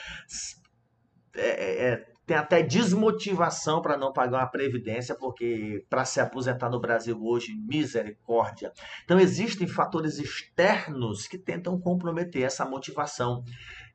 é, 1.34 1.48
é, 1.48 1.88
é 1.88 2.10
tem 2.30 2.36
até 2.36 2.62
desmotivação 2.62 3.82
para 3.82 3.96
não 3.96 4.12
pagar 4.12 4.38
uma 4.38 4.46
previdência, 4.46 5.16
porque 5.16 5.84
para 5.90 6.04
se 6.04 6.20
aposentar 6.20 6.70
no 6.70 6.78
Brasil 6.78 7.20
hoje, 7.20 7.56
misericórdia. 7.56 8.72
Então 9.02 9.18
existem 9.18 9.66
fatores 9.66 10.20
externos 10.20 11.26
que 11.26 11.36
tentam 11.36 11.80
comprometer 11.80 12.42
essa 12.42 12.64
motivação 12.64 13.42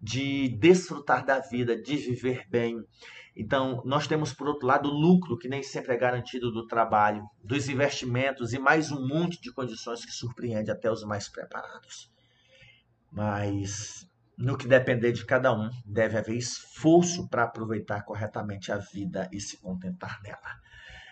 de 0.01 0.49
desfrutar 0.49 1.23
da 1.23 1.39
vida, 1.39 1.81
de 1.81 1.95
viver 1.95 2.45
bem. 2.49 2.75
Então, 3.35 3.81
nós 3.83 4.07
temos, 4.07 4.33
por 4.33 4.47
outro 4.47 4.65
lado, 4.65 4.89
o 4.89 4.93
lucro, 4.93 5.37
que 5.37 5.49
nem 5.49 5.61
sempre 5.61 5.93
é 5.93 5.97
garantido 5.97 6.51
do 6.51 6.65
trabalho, 6.65 7.27
dos 7.43 7.67
investimentos 7.67 8.53
e 8.53 8.59
mais 8.59 8.91
um 8.91 9.05
monte 9.05 9.41
de 9.41 9.51
condições 9.51 10.05
que 10.05 10.11
surpreende 10.11 10.71
até 10.71 10.89
os 10.89 11.03
mais 11.03 11.27
preparados. 11.27 12.09
Mas, 13.11 14.07
no 14.37 14.57
que 14.57 14.67
depender 14.67 15.11
de 15.11 15.25
cada 15.25 15.53
um, 15.53 15.69
deve 15.85 16.17
haver 16.17 16.37
esforço 16.37 17.27
para 17.27 17.43
aproveitar 17.43 18.03
corretamente 18.03 18.71
a 18.71 18.77
vida 18.77 19.27
e 19.33 19.41
se 19.41 19.59
contentar 19.59 20.21
nela. 20.23 20.55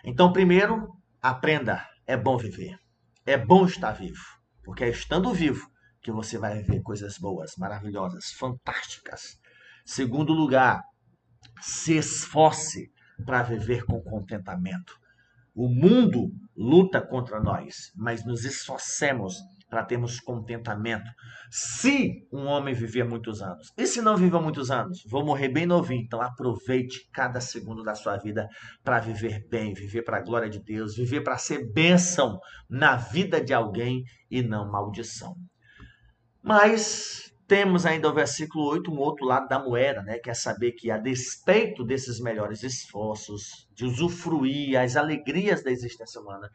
Então, 0.02 0.32
primeiro, 0.32 0.96
aprenda: 1.20 1.86
é 2.06 2.16
bom 2.16 2.38
viver, 2.38 2.78
é 3.26 3.36
bom 3.36 3.66
estar 3.66 3.92
vivo, 3.92 4.24
porque 4.62 4.84
é 4.84 4.88
estando 4.88 5.32
vivo 5.32 5.66
que 6.00 6.12
você 6.12 6.38
vai 6.38 6.62
viver 6.62 6.80
coisas 6.82 7.18
boas, 7.18 7.56
maravilhosas, 7.56 8.32
fantásticas. 8.32 9.38
Segundo 9.86 10.32
lugar, 10.32 10.82
se 11.60 11.96
esforce 11.96 12.92
para 13.24 13.42
viver 13.42 13.84
com 13.84 14.00
contentamento. 14.00 14.94
O 15.54 15.68
mundo 15.68 16.32
luta 16.56 17.00
contra 17.00 17.40
nós, 17.40 17.92
mas 17.94 18.24
nos 18.24 18.44
esforcemos 18.44 19.36
para 19.68 19.84
termos 19.84 20.20
contentamento. 20.20 21.10
Se 21.50 22.26
um 22.32 22.46
homem 22.46 22.74
viver 22.74 23.04
muitos 23.04 23.42
anos, 23.42 23.72
e 23.76 23.86
se 23.86 24.00
não 24.00 24.16
viver 24.16 24.40
muitos 24.40 24.70
anos, 24.70 25.02
vou 25.08 25.24
morrer 25.24 25.48
bem 25.48 25.66
novinho, 25.66 26.02
então 26.02 26.20
aproveite 26.20 27.08
cada 27.12 27.40
segundo 27.40 27.82
da 27.82 27.94
sua 27.94 28.16
vida 28.16 28.48
para 28.84 29.00
viver 29.00 29.46
bem, 29.48 29.74
viver 29.74 30.02
para 30.02 30.18
a 30.18 30.22
glória 30.22 30.48
de 30.48 30.60
Deus, 30.62 30.96
viver 30.96 31.22
para 31.22 31.38
ser 31.38 31.72
bênção 31.72 32.38
na 32.68 32.96
vida 32.96 33.40
de 33.40 33.52
alguém 33.52 34.04
e 34.30 34.42
não 34.42 34.70
maldição. 34.70 35.34
Mas 36.42 37.33
temos 37.46 37.84
ainda 37.84 38.08
o 38.08 38.14
versículo 38.14 38.64
8, 38.66 38.90
um 38.90 38.98
outro 38.98 39.26
lado 39.26 39.48
da 39.48 39.58
moeda, 39.58 40.02
né? 40.02 40.18
Que 40.18 40.30
é 40.30 40.34
saber 40.34 40.72
que, 40.72 40.90
a 40.90 40.98
despeito 40.98 41.84
desses 41.84 42.20
melhores 42.20 42.62
esforços, 42.62 43.68
de 43.74 43.84
usufruir 43.84 44.78
as 44.78 44.96
alegrias 44.96 45.62
da 45.62 45.70
existência 45.70 46.20
humana, 46.20 46.50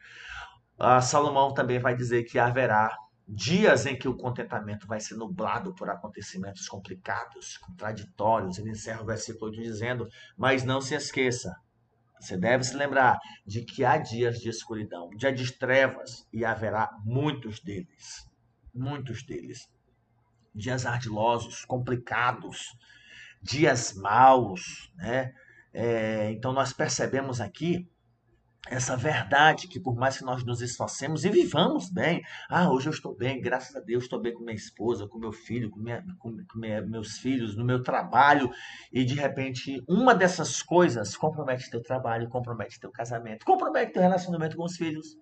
a 0.78 1.00
Salomão 1.00 1.54
também 1.54 1.78
vai 1.78 1.94
dizer 1.94 2.24
que 2.24 2.38
haverá 2.38 2.96
dias 3.28 3.86
em 3.86 3.96
que 3.96 4.08
o 4.08 4.16
contentamento 4.16 4.86
vai 4.86 4.98
ser 4.98 5.14
nublado 5.14 5.74
por 5.74 5.88
acontecimentos 5.88 6.68
complicados, 6.68 7.56
contraditórios. 7.58 8.58
Ele 8.58 8.70
encerra 8.70 9.02
o 9.02 9.06
versículo 9.06 9.50
8 9.50 9.62
dizendo: 9.62 10.08
Mas 10.36 10.64
não 10.64 10.80
se 10.80 10.94
esqueça, 10.94 11.54
você 12.18 12.36
deve 12.36 12.64
se 12.64 12.76
lembrar 12.76 13.18
de 13.46 13.64
que 13.64 13.84
há 13.84 13.96
dias 13.96 14.40
de 14.40 14.48
escuridão, 14.48 15.08
dias 15.10 15.38
de 15.38 15.52
trevas, 15.52 16.26
e 16.32 16.44
haverá 16.44 16.90
muitos 17.04 17.60
deles. 17.60 18.28
Muitos 18.74 19.24
deles 19.24 19.68
dias 20.54 20.86
ardilosos, 20.86 21.64
complicados, 21.64 22.76
dias 23.42 23.94
maus, 23.94 24.92
né? 24.96 25.32
É, 25.72 26.30
então 26.32 26.52
nós 26.52 26.72
percebemos 26.72 27.40
aqui 27.40 27.88
essa 28.68 28.96
verdade 28.96 29.68
que 29.68 29.80
por 29.80 29.96
mais 29.96 30.18
que 30.18 30.24
nós 30.24 30.44
nos 30.44 30.60
esforcemos 30.60 31.24
e 31.24 31.30
vivamos 31.30 31.90
bem, 31.90 32.22
ah, 32.48 32.70
hoje 32.70 32.88
eu 32.88 32.92
estou 32.92 33.16
bem, 33.16 33.40
graças 33.40 33.74
a 33.74 33.80
Deus 33.80 34.04
estou 34.04 34.20
bem 34.20 34.34
com 34.34 34.44
minha 34.44 34.54
esposa, 34.54 35.08
com 35.08 35.18
meu 35.18 35.32
filho, 35.32 35.70
com, 35.70 35.80
minha, 35.80 36.04
com, 36.18 36.36
minha, 36.56 36.82
meus 36.82 37.18
filhos, 37.18 37.56
no 37.56 37.64
meu 37.64 37.82
trabalho, 37.82 38.50
e 38.92 39.04
de 39.04 39.14
repente 39.14 39.82
uma 39.88 40.14
dessas 40.14 40.62
coisas 40.62 41.16
compromete 41.16 41.70
teu 41.70 41.82
trabalho, 41.82 42.28
compromete 42.28 42.78
teu 42.78 42.90
casamento, 42.90 43.46
compromete 43.46 43.92
teu 43.92 44.02
relacionamento 44.02 44.56
com 44.56 44.64
os 44.64 44.76
filhos. 44.76 45.16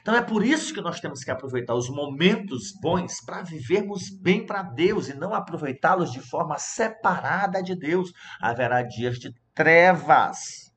Então 0.00 0.14
é 0.14 0.22
por 0.22 0.44
isso 0.44 0.74
que 0.74 0.80
nós 0.80 1.00
temos 1.00 1.22
que 1.22 1.30
aproveitar 1.30 1.74
os 1.74 1.88
momentos 1.88 2.72
bons 2.80 3.20
para 3.24 3.42
vivermos 3.42 4.10
bem 4.20 4.44
para 4.44 4.62
Deus 4.62 5.08
e 5.08 5.14
não 5.14 5.34
aproveitá-los 5.34 6.12
de 6.12 6.20
forma 6.20 6.58
separada 6.58 7.62
de 7.62 7.74
Deus. 7.74 8.12
Haverá 8.40 8.82
dias 8.82 9.18
de 9.18 9.34
trevas 9.54 10.72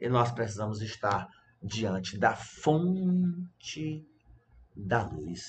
e 0.00 0.08
nós 0.08 0.30
precisamos 0.32 0.80
estar 0.82 1.26
diante 1.62 2.18
da 2.18 2.34
fonte 2.34 4.04
da 4.74 5.02
luz. 5.02 5.42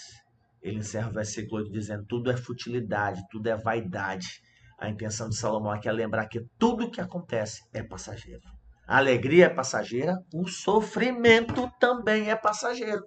Ele 0.62 0.80
encerra 0.80 1.10
o 1.10 1.14
versículo 1.14 1.62
8 1.62 1.72
dizendo: 1.72 2.06
tudo 2.06 2.32
é 2.32 2.38
futilidade, 2.38 3.22
tudo 3.30 3.48
é 3.48 3.56
vaidade. 3.56 4.42
A 4.80 4.90
intenção 4.90 5.30
de 5.30 5.36
Salomão 5.36 5.72
aqui 5.72 5.88
é 5.88 5.92
lembrar 5.92 6.28
que 6.28 6.46
tudo 6.58 6.92
que 6.92 7.02
acontece 7.02 7.62
é 7.74 7.82
passageiro. 7.82 8.57
A 8.88 8.98
alegria 8.98 9.48
é 9.48 9.50
passageira, 9.50 10.24
o 10.34 10.48
sofrimento 10.48 11.70
também 11.78 12.30
é 12.30 12.36
passageiro. 12.38 13.04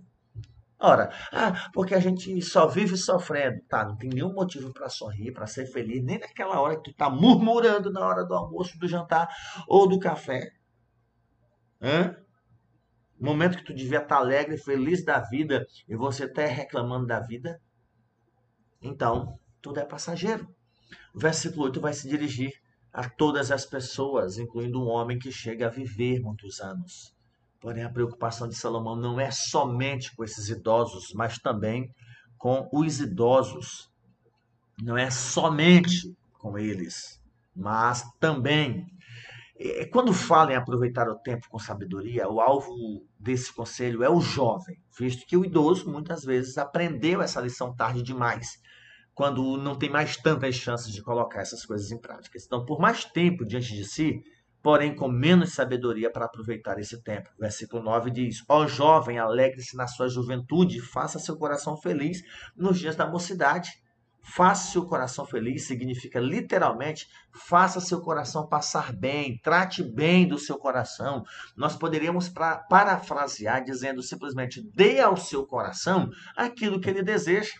Ora, 0.78 1.10
ah, 1.32 1.70
porque 1.72 1.94
a 1.94 2.00
gente 2.00 2.40
só 2.42 2.66
vive 2.66 2.96
sofrendo. 2.96 3.60
Tá, 3.68 3.84
não 3.84 3.96
tem 3.96 4.10
nenhum 4.10 4.32
motivo 4.32 4.72
para 4.72 4.88
sorrir, 4.88 5.32
para 5.32 5.46
ser 5.46 5.66
feliz, 5.66 6.02
nem 6.02 6.18
naquela 6.18 6.60
hora 6.60 6.76
que 6.76 6.90
tu 6.90 6.94
tá 6.94 7.08
murmurando 7.08 7.90
na 7.90 8.00
hora 8.00 8.24
do 8.24 8.34
almoço, 8.34 8.78
do 8.78 8.88
jantar 8.88 9.28
ou 9.66 9.88
do 9.88 9.98
café. 9.98 10.50
Hã? 11.80 12.14
Momento 13.18 13.58
que 13.58 13.64
tu 13.64 13.74
devia 13.74 13.98
estar 13.98 14.16
tá 14.16 14.16
alegre, 14.16 14.56
feliz 14.56 15.04
da 15.04 15.18
vida 15.18 15.66
e 15.86 15.94
você 15.94 16.24
está 16.24 16.44
reclamando 16.46 17.06
da 17.06 17.20
vida. 17.20 17.60
Então, 18.82 19.38
tudo 19.60 19.80
é 19.80 19.84
passageiro. 19.84 20.48
O 21.14 21.18
versículo 21.18 21.64
8 21.64 21.80
vai 21.80 21.92
se 21.92 22.08
dirigir 22.08 22.52
a 22.92 23.08
todas 23.08 23.50
as 23.50 23.64
pessoas, 23.64 24.38
incluindo 24.38 24.82
um 24.82 24.88
homem 24.88 25.18
que 25.18 25.30
chega 25.30 25.66
a 25.66 25.70
viver 25.70 26.20
muitos 26.20 26.60
anos. 26.60 27.14
Porém, 27.60 27.84
a 27.84 27.90
preocupação 27.90 28.48
de 28.48 28.54
Salomão 28.54 28.96
não 28.96 29.20
é 29.20 29.30
somente 29.30 30.14
com 30.16 30.24
esses 30.24 30.48
idosos, 30.48 31.12
mas 31.14 31.38
também 31.38 31.94
com 32.38 32.68
os 32.72 33.00
idosos. 33.00 33.90
Não 34.82 34.96
é 34.96 35.10
somente 35.10 36.16
com 36.38 36.56
eles. 36.56 37.20
Mas 37.54 38.02
também, 38.18 38.86
quando 39.92 40.12
fala 40.14 40.52
em 40.52 40.56
aproveitar 40.56 41.06
o 41.06 41.18
tempo 41.18 41.48
com 41.50 41.58
sabedoria, 41.58 42.30
o 42.30 42.40
alvo 42.40 43.04
desse 43.18 43.54
conselho 43.54 44.02
é 44.02 44.08
o 44.08 44.22
jovem, 44.22 44.80
visto 44.98 45.26
que 45.26 45.36
o 45.36 45.44
idoso 45.44 45.90
muitas 45.90 46.24
vezes 46.24 46.56
aprendeu 46.56 47.20
essa 47.20 47.42
lição 47.42 47.76
tarde 47.76 48.02
demais, 48.02 48.58
quando 49.20 49.58
não 49.58 49.76
tem 49.76 49.90
mais 49.90 50.16
tantas 50.16 50.54
chances 50.54 50.90
de 50.90 51.02
colocar 51.02 51.42
essas 51.42 51.66
coisas 51.66 51.92
em 51.92 52.00
prática. 52.00 52.38
Então, 52.42 52.64
por 52.64 52.80
mais 52.80 53.04
tempo 53.04 53.44
diante 53.44 53.74
de 53.74 53.84
si, 53.84 54.22
porém 54.62 54.96
com 54.96 55.08
menos 55.08 55.52
sabedoria 55.52 56.10
para 56.10 56.24
aproveitar 56.24 56.78
esse 56.78 57.02
tempo. 57.02 57.28
Versículo 57.38 57.82
9 57.82 58.10
diz: 58.10 58.42
Ó 58.48 58.66
jovem, 58.66 59.18
alegre-se 59.18 59.76
na 59.76 59.86
sua 59.86 60.08
juventude, 60.08 60.80
faça 60.80 61.18
seu 61.18 61.36
coração 61.36 61.76
feliz 61.76 62.22
nos 62.56 62.78
dias 62.78 62.96
da 62.96 63.06
mocidade. 63.06 63.68
Faça 64.22 64.72
seu 64.72 64.86
coração 64.86 65.26
feliz 65.26 65.66
significa 65.66 66.18
literalmente 66.18 67.06
faça 67.46 67.78
seu 67.78 68.00
coração 68.00 68.48
passar 68.48 68.90
bem, 68.90 69.38
trate 69.42 69.82
bem 69.82 70.26
do 70.26 70.38
seu 70.38 70.56
coração. 70.56 71.24
Nós 71.54 71.76
poderíamos 71.76 72.30
pra, 72.30 72.56
parafrasear 72.56 73.62
dizendo 73.62 74.02
simplesmente 74.02 74.62
dê 74.74 74.98
ao 74.98 75.14
seu 75.14 75.46
coração 75.46 76.08
aquilo 76.34 76.80
que 76.80 76.88
ele 76.88 77.02
deseja. 77.02 77.52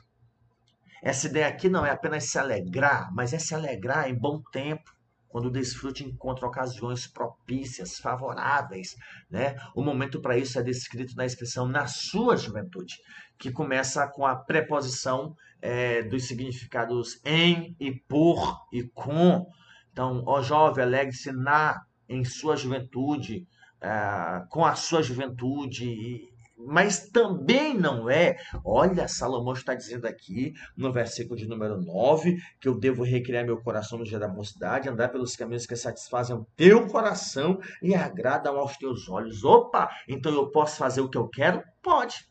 Essa 1.03 1.27
ideia 1.27 1.49
aqui 1.49 1.69
não 1.69 1.85
é 1.85 1.91
apenas 1.91 2.25
se 2.25 2.39
alegrar, 2.39 3.11
mas 3.15 3.33
é 3.33 3.39
se 3.39 3.55
alegrar 3.55 4.09
em 4.09 4.15
bom 4.15 4.43
tempo 4.53 4.91
quando 5.31 5.47
o 5.47 5.51
desfrute 5.51 6.05
encontra 6.05 6.47
ocasiões 6.47 7.07
propícias, 7.07 7.99
favoráveis. 7.99 8.97
Né? 9.31 9.57
O 9.75 9.83
momento 9.83 10.21
para 10.21 10.37
isso 10.37 10.59
é 10.59 10.63
descrito 10.63 11.15
na 11.17 11.25
expressão 11.25 11.67
na 11.67 11.87
sua 11.87 12.37
juventude, 12.37 12.97
que 13.39 13.51
começa 13.51 14.07
com 14.09 14.27
a 14.27 14.35
preposição 14.35 15.35
é, 15.63 16.03
dos 16.03 16.27
significados 16.27 17.21
em 17.25 17.77
e 17.79 17.93
por 17.93 18.61
e 18.73 18.83
com. 18.83 19.47
Então, 19.93 20.23
ó 20.27 20.43
jovem, 20.43 20.85
alegre-se 20.85 21.33
na, 21.33 21.81
em 22.09 22.25
sua 22.25 22.57
juventude, 22.57 23.47
é, 23.81 24.45
com 24.51 24.65
a 24.65 24.75
sua 24.75 25.01
juventude, 25.01 26.29
mas 26.67 27.09
também 27.09 27.77
não 27.77 28.09
é. 28.09 28.37
Olha, 28.65 29.09
Salomão 29.09 29.53
está 29.53 29.75
dizendo 29.75 30.07
aqui 30.07 30.53
no 30.77 30.93
versículo 30.93 31.37
de 31.37 31.47
número 31.47 31.81
9 31.81 32.37
que 32.61 32.69
eu 32.69 32.79
devo 32.79 33.03
recriar 33.03 33.45
meu 33.45 33.61
coração 33.61 33.99
no 33.99 34.05
dia 34.05 34.19
da 34.19 34.29
mocidade, 34.29 34.89
andar 34.89 35.09
pelos 35.09 35.37
caminhos 35.37 35.67
que 35.67 35.77
satisfazem 35.77 36.37
o 36.37 36.47
teu 36.57 36.87
coração 36.87 37.59
e 37.83 37.95
agradam 37.95 38.59
aos 38.59 38.77
teus 38.77 39.09
olhos. 39.09 39.45
Opa, 39.45 39.89
então 40.09 40.33
eu 40.33 40.51
posso 40.51 40.77
fazer 40.77 41.01
o 41.01 41.09
que 41.09 41.19
eu 41.19 41.29
quero? 41.29 41.63
Pode. 41.83 42.31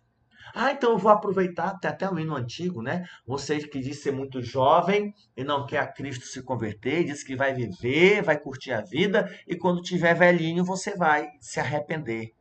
Ah, 0.54 0.72
então 0.72 0.92
eu 0.92 0.98
vou 0.98 1.12
aproveitar, 1.12 1.78
tem 1.80 1.92
até 1.92 2.10
um 2.10 2.18
hino 2.18 2.36
antigo, 2.36 2.82
né? 2.82 3.06
Você 3.26 3.60
que 3.60 3.80
diz 3.80 4.02
ser 4.02 4.12
muito 4.12 4.42
jovem 4.42 5.14
e 5.38 5.44
não 5.44 5.66
quer 5.66 5.80
a 5.80 5.88
Cristo 5.88 6.26
se 6.26 6.42
converter, 6.44 7.04
diz 7.04 7.24
que 7.24 7.36
vai 7.36 7.54
viver, 7.54 8.24
vai 8.24 8.40
curtir 8.40 8.72
a 8.72 8.82
vida 8.82 9.30
e 9.48 9.56
quando 9.56 9.82
tiver 9.82 10.16
velhinho 10.16 10.66
você 10.66 10.96
vai 10.96 11.28
se 11.40 11.60
arrepender. 11.60 12.32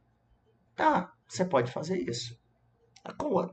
Tá, 0.75 1.13
você 1.29 1.45
pode 1.45 1.71
fazer 1.71 1.99
isso. 1.99 2.37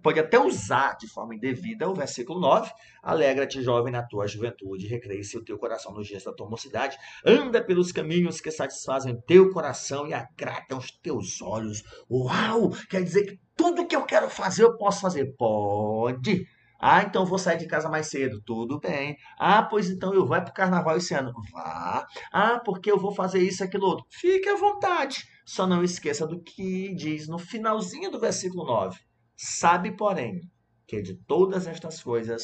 Pode 0.01 0.19
até 0.19 0.39
usar 0.39 0.97
de 0.97 1.07
forma 1.07 1.35
indevida 1.35 1.89
o 1.89 1.93
versículo 1.93 2.39
9. 2.39 2.69
Alegra-te, 3.01 3.61
jovem, 3.61 3.91
na 3.91 4.03
tua 4.03 4.27
juventude, 4.27 4.87
recreie-se 4.87 5.37
o 5.37 5.43
teu 5.43 5.57
coração 5.57 5.93
nos 5.93 6.07
dias 6.07 6.23
da 6.23 6.33
tua 6.33 6.49
mocidade. 6.49 6.97
Anda 7.25 7.63
pelos 7.63 7.91
caminhos 7.91 8.41
que 8.41 8.51
satisfazem 8.51 9.21
teu 9.25 9.51
coração 9.51 10.07
e 10.07 10.13
agradam 10.13 10.79
os 10.79 10.91
teus 10.91 11.41
olhos. 11.41 11.83
Uau! 12.09 12.71
Quer 12.89 13.03
dizer 13.03 13.25
que 13.25 13.39
tudo 13.55 13.87
que 13.87 13.95
eu 13.95 14.03
quero 14.03 14.29
fazer, 14.29 14.63
eu 14.63 14.77
posso 14.77 15.01
fazer. 15.01 15.33
Pode. 15.37 16.45
Ah, 16.79 17.03
então 17.03 17.25
vou 17.25 17.39
sair 17.39 17.57
de 17.57 17.67
casa 17.67 17.87
mais 17.87 18.07
cedo. 18.07 18.41
Tudo 18.45 18.79
bem. 18.79 19.15
Ah, 19.39 19.63
pois 19.63 19.89
então 19.89 20.13
eu 20.13 20.25
vou 20.25 20.37
para 20.41 20.49
o 20.49 20.53
carnaval 20.53 20.97
esse 20.97 21.13
ano. 21.13 21.31
Vá. 21.53 22.05
Ah, 22.31 22.59
porque 22.59 22.91
eu 22.91 22.97
vou 22.97 23.13
fazer 23.13 23.39
isso, 23.39 23.63
aquilo 23.63 23.87
outro. 23.87 24.05
Fique 24.09 24.49
à 24.49 24.55
vontade. 24.55 25.23
Só 25.45 25.67
não 25.67 25.83
esqueça 25.83 26.25
do 26.25 26.41
que 26.41 26.93
diz 26.95 27.27
no 27.27 27.37
finalzinho 27.37 28.09
do 28.09 28.19
versículo 28.19 28.65
9. 28.65 28.99
Sabe, 29.35 29.95
porém, 29.95 30.41
que 30.87 31.01
de 31.01 31.15
todas 31.25 31.67
estas 31.67 32.01
coisas 32.01 32.43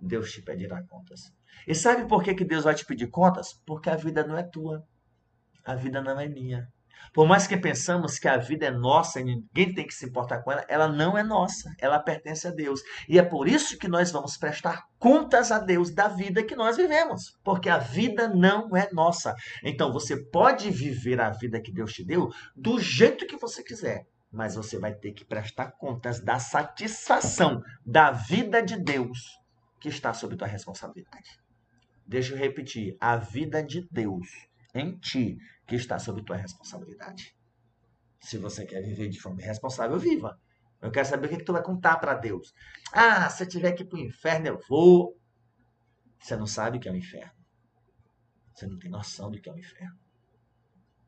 Deus 0.00 0.30
te 0.32 0.42
pedirá 0.42 0.82
contas. 0.84 1.32
E 1.66 1.74
sabe 1.74 2.06
por 2.06 2.22
que, 2.22 2.34
que 2.34 2.44
Deus 2.44 2.64
vai 2.64 2.74
te 2.74 2.84
pedir 2.84 3.08
contas? 3.08 3.54
Porque 3.66 3.90
a 3.90 3.96
vida 3.96 4.24
não 4.26 4.36
é 4.36 4.42
tua. 4.42 4.86
A 5.64 5.74
vida 5.74 6.00
não 6.02 6.18
é 6.20 6.28
minha. 6.28 6.72
Por 7.12 7.26
mais 7.26 7.46
que 7.46 7.56
pensamos 7.56 8.18
que 8.18 8.28
a 8.28 8.36
vida 8.36 8.66
é 8.66 8.70
nossa 8.70 9.20
e 9.20 9.24
ninguém 9.24 9.74
tem 9.74 9.86
que 9.86 9.94
se 9.94 10.06
importar 10.06 10.42
com 10.42 10.50
ela, 10.50 10.64
ela 10.68 10.88
não 10.88 11.16
é 11.16 11.22
nossa, 11.22 11.72
ela 11.78 11.98
pertence 11.98 12.46
a 12.46 12.50
Deus. 12.50 12.80
E 13.08 13.18
é 13.18 13.22
por 13.22 13.48
isso 13.48 13.78
que 13.78 13.88
nós 13.88 14.10
vamos 14.10 14.36
prestar 14.36 14.84
contas 14.98 15.52
a 15.52 15.58
Deus 15.58 15.90
da 15.90 16.08
vida 16.08 16.42
que 16.42 16.56
nós 16.56 16.76
vivemos, 16.76 17.36
porque 17.44 17.68
a 17.68 17.78
vida 17.78 18.28
não 18.28 18.76
é 18.76 18.88
nossa. 18.92 19.34
Então 19.62 19.92
você 19.92 20.16
pode 20.16 20.70
viver 20.70 21.20
a 21.20 21.30
vida 21.30 21.60
que 21.60 21.72
Deus 21.72 21.92
te 21.92 22.04
deu 22.04 22.30
do 22.56 22.80
jeito 22.80 23.26
que 23.26 23.36
você 23.36 23.62
quiser, 23.62 24.06
mas 24.32 24.54
você 24.54 24.78
vai 24.78 24.94
ter 24.94 25.12
que 25.12 25.24
prestar 25.24 25.72
contas 25.72 26.20
da 26.20 26.38
satisfação 26.38 27.62
da 27.84 28.10
vida 28.10 28.62
de 28.62 28.76
Deus 28.76 29.38
que 29.80 29.88
está 29.88 30.12
sob 30.12 30.36
tua 30.36 30.48
responsabilidade. 30.48 31.38
Deixa 32.06 32.34
eu 32.34 32.38
repetir, 32.38 32.96
a 33.00 33.16
vida 33.16 33.62
de 33.62 33.86
Deus 33.90 34.26
em 34.74 34.96
ti 34.98 35.38
que 35.66 35.74
está 35.74 35.98
sob 35.98 36.22
tua 36.22 36.36
responsabilidade. 36.36 37.34
Se 38.20 38.38
você 38.38 38.64
quer 38.64 38.82
viver 38.82 39.08
de 39.08 39.20
forma 39.20 39.40
responsável, 39.42 39.98
viva. 39.98 40.38
Eu 40.80 40.90
quero 40.90 41.06
saber 41.06 41.26
o 41.26 41.30
que, 41.30 41.36
que 41.38 41.44
tu 41.44 41.52
vai 41.52 41.62
contar 41.62 41.96
para 41.96 42.14
Deus. 42.14 42.52
Ah, 42.92 43.28
se 43.30 43.42
eu 43.42 43.48
tiver 43.48 43.72
que 43.72 43.82
ir 43.82 43.86
para 43.86 43.98
o 43.98 44.02
inferno, 44.02 44.46
eu 44.46 44.60
vou. 44.68 45.18
Você 46.18 46.36
não 46.36 46.46
sabe 46.46 46.78
o 46.78 46.80
que 46.80 46.88
é 46.88 46.92
o 46.92 46.96
inferno. 46.96 47.32
Você 48.54 48.66
não 48.66 48.78
tem 48.78 48.90
noção 48.90 49.30
do 49.30 49.40
que 49.40 49.48
é 49.48 49.52
o 49.52 49.58
inferno. 49.58 49.98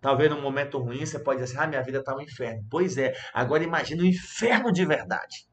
Talvez 0.01 0.31
num 0.31 0.41
momento 0.41 0.79
ruim 0.79 1.05
você 1.05 1.19
pode 1.19 1.41
dizer 1.41 1.57
assim, 1.57 1.65
ah, 1.65 1.69
minha 1.69 1.83
vida 1.83 1.99
está 1.99 2.15
um 2.17 2.21
inferno. 2.21 2.67
Pois 2.71 2.97
é, 2.97 3.15
agora 3.33 3.65
imagina 3.65 4.03
o 4.03 4.07
inferno 4.07 4.73
de 4.73 4.85
verdade. 4.85 5.47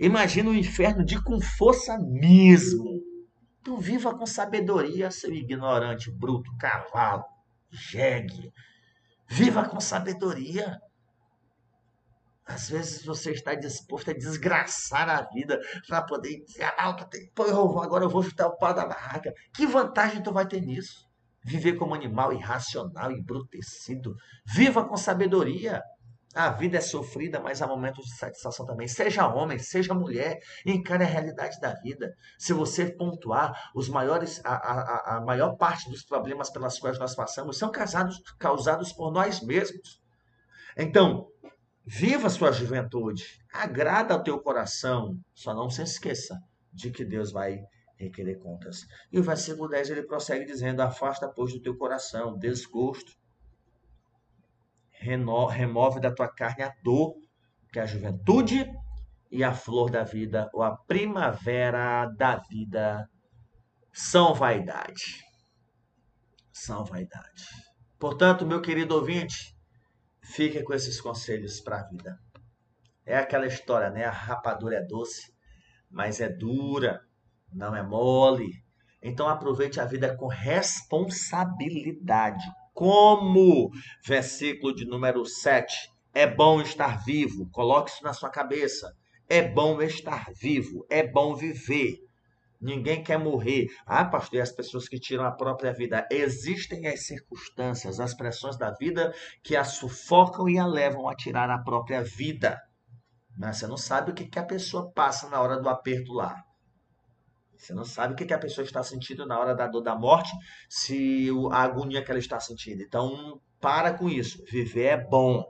Imagina 0.00 0.50
o 0.50 0.54
inferno 0.54 1.04
de 1.04 1.22
com 1.22 1.40
força 1.40 1.98
mesmo. 1.98 3.02
Tu 3.62 3.76
viva 3.78 4.16
com 4.16 4.26
sabedoria, 4.26 5.10
seu 5.10 5.32
ignorante, 5.32 6.10
bruto, 6.10 6.54
cavalo 6.56 7.33
jegue. 7.74 8.52
Viva 9.28 9.68
com 9.68 9.80
sabedoria. 9.80 10.78
Às 12.46 12.68
vezes 12.68 13.04
você 13.04 13.32
está 13.32 13.54
disposto 13.54 14.10
a 14.10 14.14
desgraçar 14.14 15.08
a 15.08 15.22
vida 15.22 15.58
para 15.88 16.02
poder 16.02 16.44
dizer, 16.44 16.64
ah, 16.76 16.94
pô, 17.34 17.80
agora 17.80 18.04
eu 18.04 18.10
vou 18.10 18.22
chutar 18.22 18.48
o 18.48 18.56
pau 18.56 18.74
da 18.74 18.86
barraca. 18.86 19.32
Que 19.54 19.66
vantagem 19.66 20.22
tu 20.22 20.32
vai 20.32 20.46
ter 20.46 20.60
nisso? 20.60 21.08
Viver 21.42 21.74
como 21.74 21.94
animal 21.94 22.32
irracional, 22.32 23.10
embrutecido. 23.10 24.14
Viva 24.46 24.86
com 24.86 24.96
sabedoria. 24.96 25.82
A 26.34 26.50
vida 26.50 26.78
é 26.78 26.80
sofrida, 26.80 27.38
mas 27.38 27.62
há 27.62 27.66
momentos 27.66 28.06
de 28.06 28.16
satisfação 28.16 28.66
também. 28.66 28.88
Seja 28.88 29.32
homem, 29.32 29.56
seja 29.58 29.94
mulher, 29.94 30.40
encare 30.66 31.04
a 31.04 31.06
realidade 31.06 31.60
da 31.60 31.72
vida. 31.74 32.12
Se 32.36 32.52
você 32.52 32.92
pontuar, 32.92 33.70
os 33.74 33.88
maiores, 33.88 34.40
a, 34.44 34.54
a, 34.54 35.16
a 35.16 35.20
maior 35.20 35.56
parte 35.56 35.88
dos 35.88 36.04
problemas 36.04 36.50
pelas 36.50 36.78
quais 36.78 36.98
nós 36.98 37.14
passamos 37.14 37.56
são 37.56 37.70
causados, 37.70 38.20
causados 38.38 38.92
por 38.92 39.12
nós 39.12 39.40
mesmos. 39.42 40.02
Então, 40.76 41.28
viva 41.86 42.28
sua 42.28 42.50
juventude, 42.50 43.24
agrada 43.52 44.12
ao 44.12 44.22
teu 44.22 44.40
coração, 44.40 45.16
só 45.32 45.54
não 45.54 45.70
se 45.70 45.82
esqueça 45.82 46.36
de 46.72 46.90
que 46.90 47.04
Deus 47.04 47.30
vai 47.30 47.60
requerer 47.96 48.38
contas. 48.40 48.80
E 49.12 49.20
o 49.20 49.22
versículo 49.22 49.68
10 49.68 49.90
ele 49.90 50.02
prossegue 50.02 50.44
dizendo: 50.44 50.80
Afasta, 50.80 51.28
pois, 51.28 51.52
do 51.52 51.62
teu 51.62 51.76
coração 51.76 52.36
desgosto 52.36 53.12
remove 55.00 56.00
da 56.00 56.12
tua 56.12 56.28
carne 56.28 56.62
a 56.62 56.72
dor, 56.82 57.14
que 57.72 57.78
é 57.78 57.82
a 57.82 57.86
juventude 57.86 58.70
e 59.30 59.42
a 59.42 59.52
flor 59.52 59.90
da 59.90 60.04
vida, 60.04 60.50
ou 60.52 60.62
a 60.62 60.76
primavera 60.76 62.06
da 62.16 62.36
vida, 62.36 63.08
são 63.92 64.34
vaidade. 64.34 65.24
São 66.52 66.84
vaidade. 66.84 67.46
Portanto, 67.98 68.46
meu 68.46 68.62
querido 68.62 68.94
ouvinte, 68.94 69.56
fique 70.22 70.62
com 70.62 70.72
esses 70.72 71.00
conselhos 71.00 71.60
para 71.60 71.80
a 71.80 71.88
vida. 71.88 72.16
É 73.04 73.18
aquela 73.18 73.46
história, 73.46 73.90
né? 73.90 74.04
A 74.04 74.10
rapadura 74.10 74.76
é 74.76 74.82
doce, 74.82 75.34
mas 75.90 76.20
é 76.20 76.28
dura, 76.28 77.00
não 77.52 77.74
é 77.74 77.82
mole. 77.82 78.62
Então 79.02 79.28
aproveite 79.28 79.80
a 79.80 79.84
vida 79.84 80.16
com 80.16 80.28
responsabilidade 80.28 82.44
como, 82.74 83.70
versículo 84.04 84.74
de 84.74 84.84
número 84.84 85.24
7, 85.24 85.74
é 86.12 86.26
bom 86.26 86.60
estar 86.60 87.02
vivo. 87.04 87.48
Coloque 87.50 87.90
isso 87.90 88.02
na 88.02 88.12
sua 88.12 88.28
cabeça. 88.28 88.92
É 89.28 89.40
bom 89.40 89.80
estar 89.80 90.26
vivo, 90.38 90.84
é 90.90 91.06
bom 91.06 91.34
viver. 91.34 91.96
Ninguém 92.60 93.02
quer 93.02 93.18
morrer. 93.18 93.66
Ah, 93.86 94.04
pastor, 94.04 94.38
e 94.38 94.42
as 94.42 94.52
pessoas 94.52 94.88
que 94.88 94.98
tiram 94.98 95.24
a 95.24 95.32
própria 95.32 95.72
vida? 95.72 96.06
Existem 96.10 96.86
as 96.86 97.06
circunstâncias, 97.06 98.00
as 98.00 98.14
pressões 98.14 98.56
da 98.56 98.70
vida 98.72 99.14
que 99.42 99.56
a 99.56 99.64
sufocam 99.64 100.48
e 100.48 100.58
a 100.58 100.66
levam 100.66 101.08
a 101.08 101.14
tirar 101.14 101.50
a 101.50 101.62
própria 101.62 102.02
vida. 102.02 102.58
Mas 103.36 103.58
você 103.58 103.66
não 103.66 103.76
sabe 103.76 104.10
o 104.10 104.14
que, 104.14 104.26
que 104.26 104.38
a 104.38 104.44
pessoa 104.44 104.90
passa 104.92 105.28
na 105.28 105.40
hora 105.40 105.60
do 105.60 105.68
aperto 105.68 106.12
lá. 106.12 106.36
Você 107.56 107.72
não 107.72 107.84
sabe 107.84 108.14
o 108.14 108.16
que, 108.16 108.32
a 108.32 108.38
pessoa 108.38 108.64
está 108.64 108.82
sentindo 108.82 109.26
na 109.26 109.38
hora 109.38 109.54
da 109.54 109.66
dor 109.66 109.82
da 109.82 109.96
morte, 109.96 110.30
se 110.68 111.28
a 111.50 111.62
agonia 111.62 112.02
que 112.02 112.10
ela 112.10 112.18
está 112.18 112.38
sentindo. 112.40 112.82
Então, 112.82 113.40
para 113.60 113.94
com 113.94 114.08
isso. 114.08 114.44
Viver 114.50 114.84
é 114.84 114.96
bom. 114.96 115.44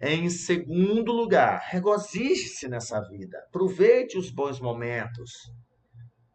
Em 0.00 0.28
segundo 0.28 1.12
lugar, 1.12 1.62
regozije-se 1.68 2.68
nessa 2.68 3.00
vida. 3.00 3.38
Aproveite 3.48 4.18
os 4.18 4.30
bons 4.30 4.60
momentos. 4.60 5.32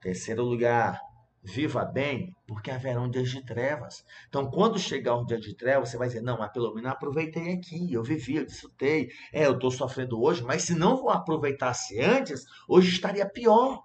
Terceiro 0.02 0.44
lugar, 0.44 1.00
viva 1.44 1.86
bem, 1.86 2.36
porque 2.48 2.72
haverão 2.72 3.10
dias 3.10 3.30
de 3.30 3.44
trevas. 3.46 4.04
Então, 4.28 4.50
quando 4.50 4.80
chegar 4.80 5.18
um 5.18 5.26
dia 5.26 5.40
de 5.40 5.56
trevas, 5.56 5.90
você 5.90 5.98
vai 5.98 6.08
dizer: 6.08 6.22
Não, 6.22 6.38
mas 6.38 6.52
pelo 6.52 6.74
menos 6.74 6.92
aproveitei 6.92 7.54
aqui, 7.54 7.94
eu 7.94 8.04
vivi, 8.04 8.38
eu 8.38 8.46
desfrutei. 8.46 9.10
É, 9.34 9.46
eu 9.46 9.54
estou 9.54 9.72
sofrendo 9.72 10.22
hoje, 10.22 10.44
mas 10.44 10.64
se 10.64 10.74
não 10.74 11.10
aproveitasse 11.10 12.00
antes, 12.00 12.44
hoje 12.68 12.90
estaria 12.90 13.28
pior. 13.30 13.84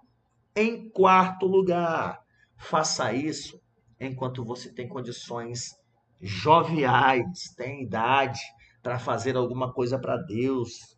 Em 0.59 0.88
quarto 0.88 1.45
lugar, 1.45 2.19
faça 2.57 3.12
isso 3.12 3.61
enquanto 4.01 4.42
você 4.42 4.73
tem 4.73 4.88
condições 4.88 5.77
joviais, 6.19 7.55
tem 7.55 7.83
idade 7.83 8.40
para 8.83 8.99
fazer 8.99 9.37
alguma 9.37 9.71
coisa 9.71 9.99
para 9.99 10.16
Deus. 10.16 10.97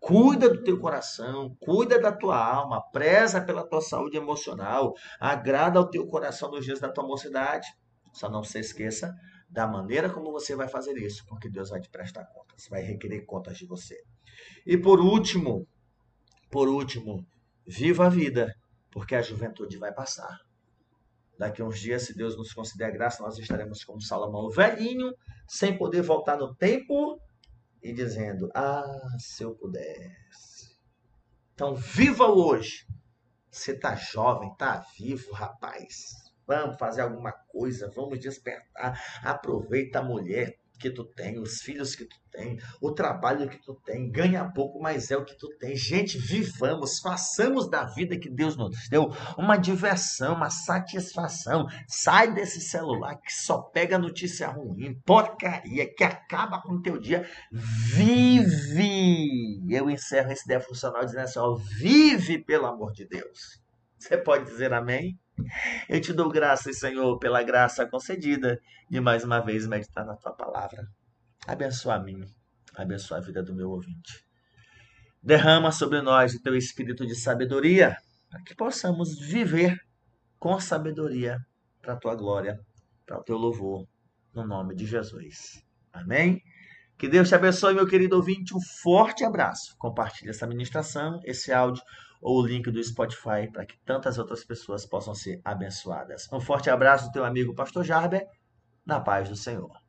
Cuida 0.00 0.48
do 0.48 0.62
teu 0.64 0.80
coração, 0.80 1.54
cuida 1.60 2.00
da 2.00 2.10
tua 2.12 2.42
alma, 2.42 2.80
preza 2.92 3.42
pela 3.42 3.68
tua 3.68 3.82
saúde 3.82 4.16
emocional, 4.16 4.94
agrada 5.20 5.78
ao 5.78 5.90
teu 5.90 6.06
coração 6.06 6.50
nos 6.50 6.64
dias 6.64 6.80
da 6.80 6.90
tua 6.90 7.06
mocidade. 7.06 7.66
Só 8.10 8.30
não 8.30 8.42
se 8.42 8.58
esqueça 8.58 9.14
da 9.50 9.68
maneira 9.68 10.08
como 10.08 10.32
você 10.32 10.56
vai 10.56 10.66
fazer 10.66 10.96
isso, 10.96 11.26
porque 11.26 11.50
Deus 11.50 11.68
vai 11.68 11.78
te 11.78 11.90
prestar 11.90 12.24
contas, 12.24 12.66
vai 12.70 12.80
requerer 12.80 13.26
contas 13.26 13.58
de 13.58 13.66
você. 13.66 14.02
E 14.64 14.78
por 14.78 14.98
último, 14.98 15.68
por 16.50 16.68
último, 16.68 17.22
viva 17.66 18.06
a 18.06 18.08
vida 18.08 18.54
porque 18.94 19.16
a 19.16 19.20
juventude 19.20 19.76
vai 19.76 19.92
passar. 19.92 20.38
Daqui 21.36 21.60
a 21.60 21.64
uns 21.64 21.80
dias, 21.80 22.04
se 22.04 22.16
Deus 22.16 22.36
nos 22.36 22.54
conceder 22.54 22.86
a 22.86 22.90
graça, 22.92 23.24
nós 23.24 23.36
estaremos 23.36 23.82
como 23.82 24.00
Salomão 24.00 24.48
velhinho, 24.48 25.12
sem 25.48 25.76
poder 25.76 26.00
voltar 26.00 26.38
no 26.38 26.54
tempo 26.54 27.20
e 27.82 27.92
dizendo: 27.92 28.48
Ah, 28.54 28.86
se 29.18 29.42
eu 29.42 29.52
pudesse. 29.56 30.78
Então, 31.52 31.74
viva 31.74 32.28
hoje. 32.28 32.86
Você 33.50 33.72
está 33.72 33.96
jovem, 33.96 34.50
está 34.52 34.84
vivo, 34.96 35.32
rapaz. 35.32 36.12
Vamos 36.46 36.78
fazer 36.78 37.02
alguma 37.02 37.32
coisa, 37.32 37.90
vamos 37.94 38.20
despertar. 38.20 39.00
Aproveita 39.22 40.00
a 40.00 40.04
mulher, 40.04 40.56
que 40.78 40.90
tu 40.90 41.04
tem, 41.04 41.38
os 41.38 41.62
filhos 41.62 41.94
que 41.94 42.04
tu 42.04 42.16
tem, 42.30 42.58
o 42.80 42.92
trabalho 42.92 43.48
que 43.48 43.62
tu 43.62 43.74
tem, 43.84 44.10
ganha 44.10 44.50
pouco, 44.52 44.80
mas 44.80 45.10
é 45.10 45.16
o 45.16 45.24
que 45.24 45.36
tu 45.38 45.48
tem. 45.58 45.76
Gente, 45.76 46.18
vivamos, 46.18 47.00
façamos 47.00 47.68
da 47.68 47.84
vida 47.84 48.18
que 48.18 48.28
Deus 48.28 48.56
nos 48.56 48.88
deu 48.88 49.10
uma 49.38 49.56
diversão, 49.56 50.34
uma 50.34 50.50
satisfação. 50.50 51.66
Sai 51.88 52.34
desse 52.34 52.60
celular 52.60 53.16
que 53.16 53.32
só 53.32 53.62
pega 53.62 53.98
notícia 53.98 54.48
ruim, 54.48 55.00
porcaria, 55.04 55.92
que 55.94 56.04
acaba 56.04 56.60
com 56.60 56.74
o 56.74 56.82
teu 56.82 56.98
dia. 56.98 57.28
Vive! 57.52 59.62
Eu 59.68 59.88
encerro 59.88 60.32
esse 60.32 60.46
defuncional 60.46 61.04
dizendo 61.04 61.22
assim, 61.22 61.38
ó, 61.38 61.54
vive 61.78 62.44
pelo 62.44 62.66
amor 62.66 62.92
de 62.92 63.06
Deus. 63.06 63.63
Você 64.04 64.18
pode 64.18 64.44
dizer 64.44 64.70
amém? 64.70 65.18
Eu 65.88 65.98
te 65.98 66.12
dou 66.12 66.28
graças, 66.28 66.78
Senhor, 66.78 67.18
pela 67.18 67.42
graça 67.42 67.86
concedida 67.86 68.60
de 68.90 69.00
mais 69.00 69.24
uma 69.24 69.40
vez 69.40 69.66
meditar 69.66 70.04
na 70.04 70.14
tua 70.14 70.34
palavra. 70.34 70.86
Abençoa 71.46 71.94
a 71.94 71.98
mim, 71.98 72.22
abençoa 72.74 73.16
a 73.16 73.20
vida 73.22 73.42
do 73.42 73.54
meu 73.54 73.70
ouvinte. 73.70 74.22
Derrama 75.22 75.72
sobre 75.72 76.02
nós 76.02 76.34
o 76.34 76.42
teu 76.42 76.54
espírito 76.54 77.06
de 77.06 77.14
sabedoria, 77.14 77.96
para 78.28 78.42
que 78.42 78.54
possamos 78.54 79.18
viver 79.18 79.80
com 80.38 80.60
sabedoria 80.60 81.38
para 81.80 81.94
a 81.94 81.98
tua 81.98 82.14
glória, 82.14 82.60
para 83.06 83.18
o 83.18 83.24
teu 83.24 83.38
louvor, 83.38 83.88
no 84.34 84.46
nome 84.46 84.74
de 84.74 84.84
Jesus. 84.84 85.64
Amém? 85.90 86.42
Que 86.98 87.08
Deus 87.08 87.30
te 87.30 87.34
abençoe, 87.34 87.72
meu 87.72 87.86
querido 87.86 88.16
ouvinte. 88.16 88.54
Um 88.54 88.60
forte 88.82 89.24
abraço. 89.24 89.74
Compartilhe 89.78 90.28
essa 90.28 90.46
ministração, 90.46 91.20
esse 91.24 91.50
áudio 91.50 91.82
ou 92.24 92.40
o 92.40 92.46
link 92.46 92.70
do 92.70 92.82
Spotify 92.82 93.46
para 93.52 93.66
que 93.66 93.76
tantas 93.84 94.16
outras 94.16 94.42
pessoas 94.42 94.86
possam 94.86 95.14
ser 95.14 95.42
abençoadas. 95.44 96.26
Um 96.32 96.40
forte 96.40 96.70
abraço 96.70 97.06
do 97.06 97.12
teu 97.12 97.22
amigo 97.22 97.54
Pastor 97.54 97.84
Jarber, 97.84 98.26
na 98.86 98.98
paz 98.98 99.28
do 99.28 99.36
Senhor. 99.36 99.83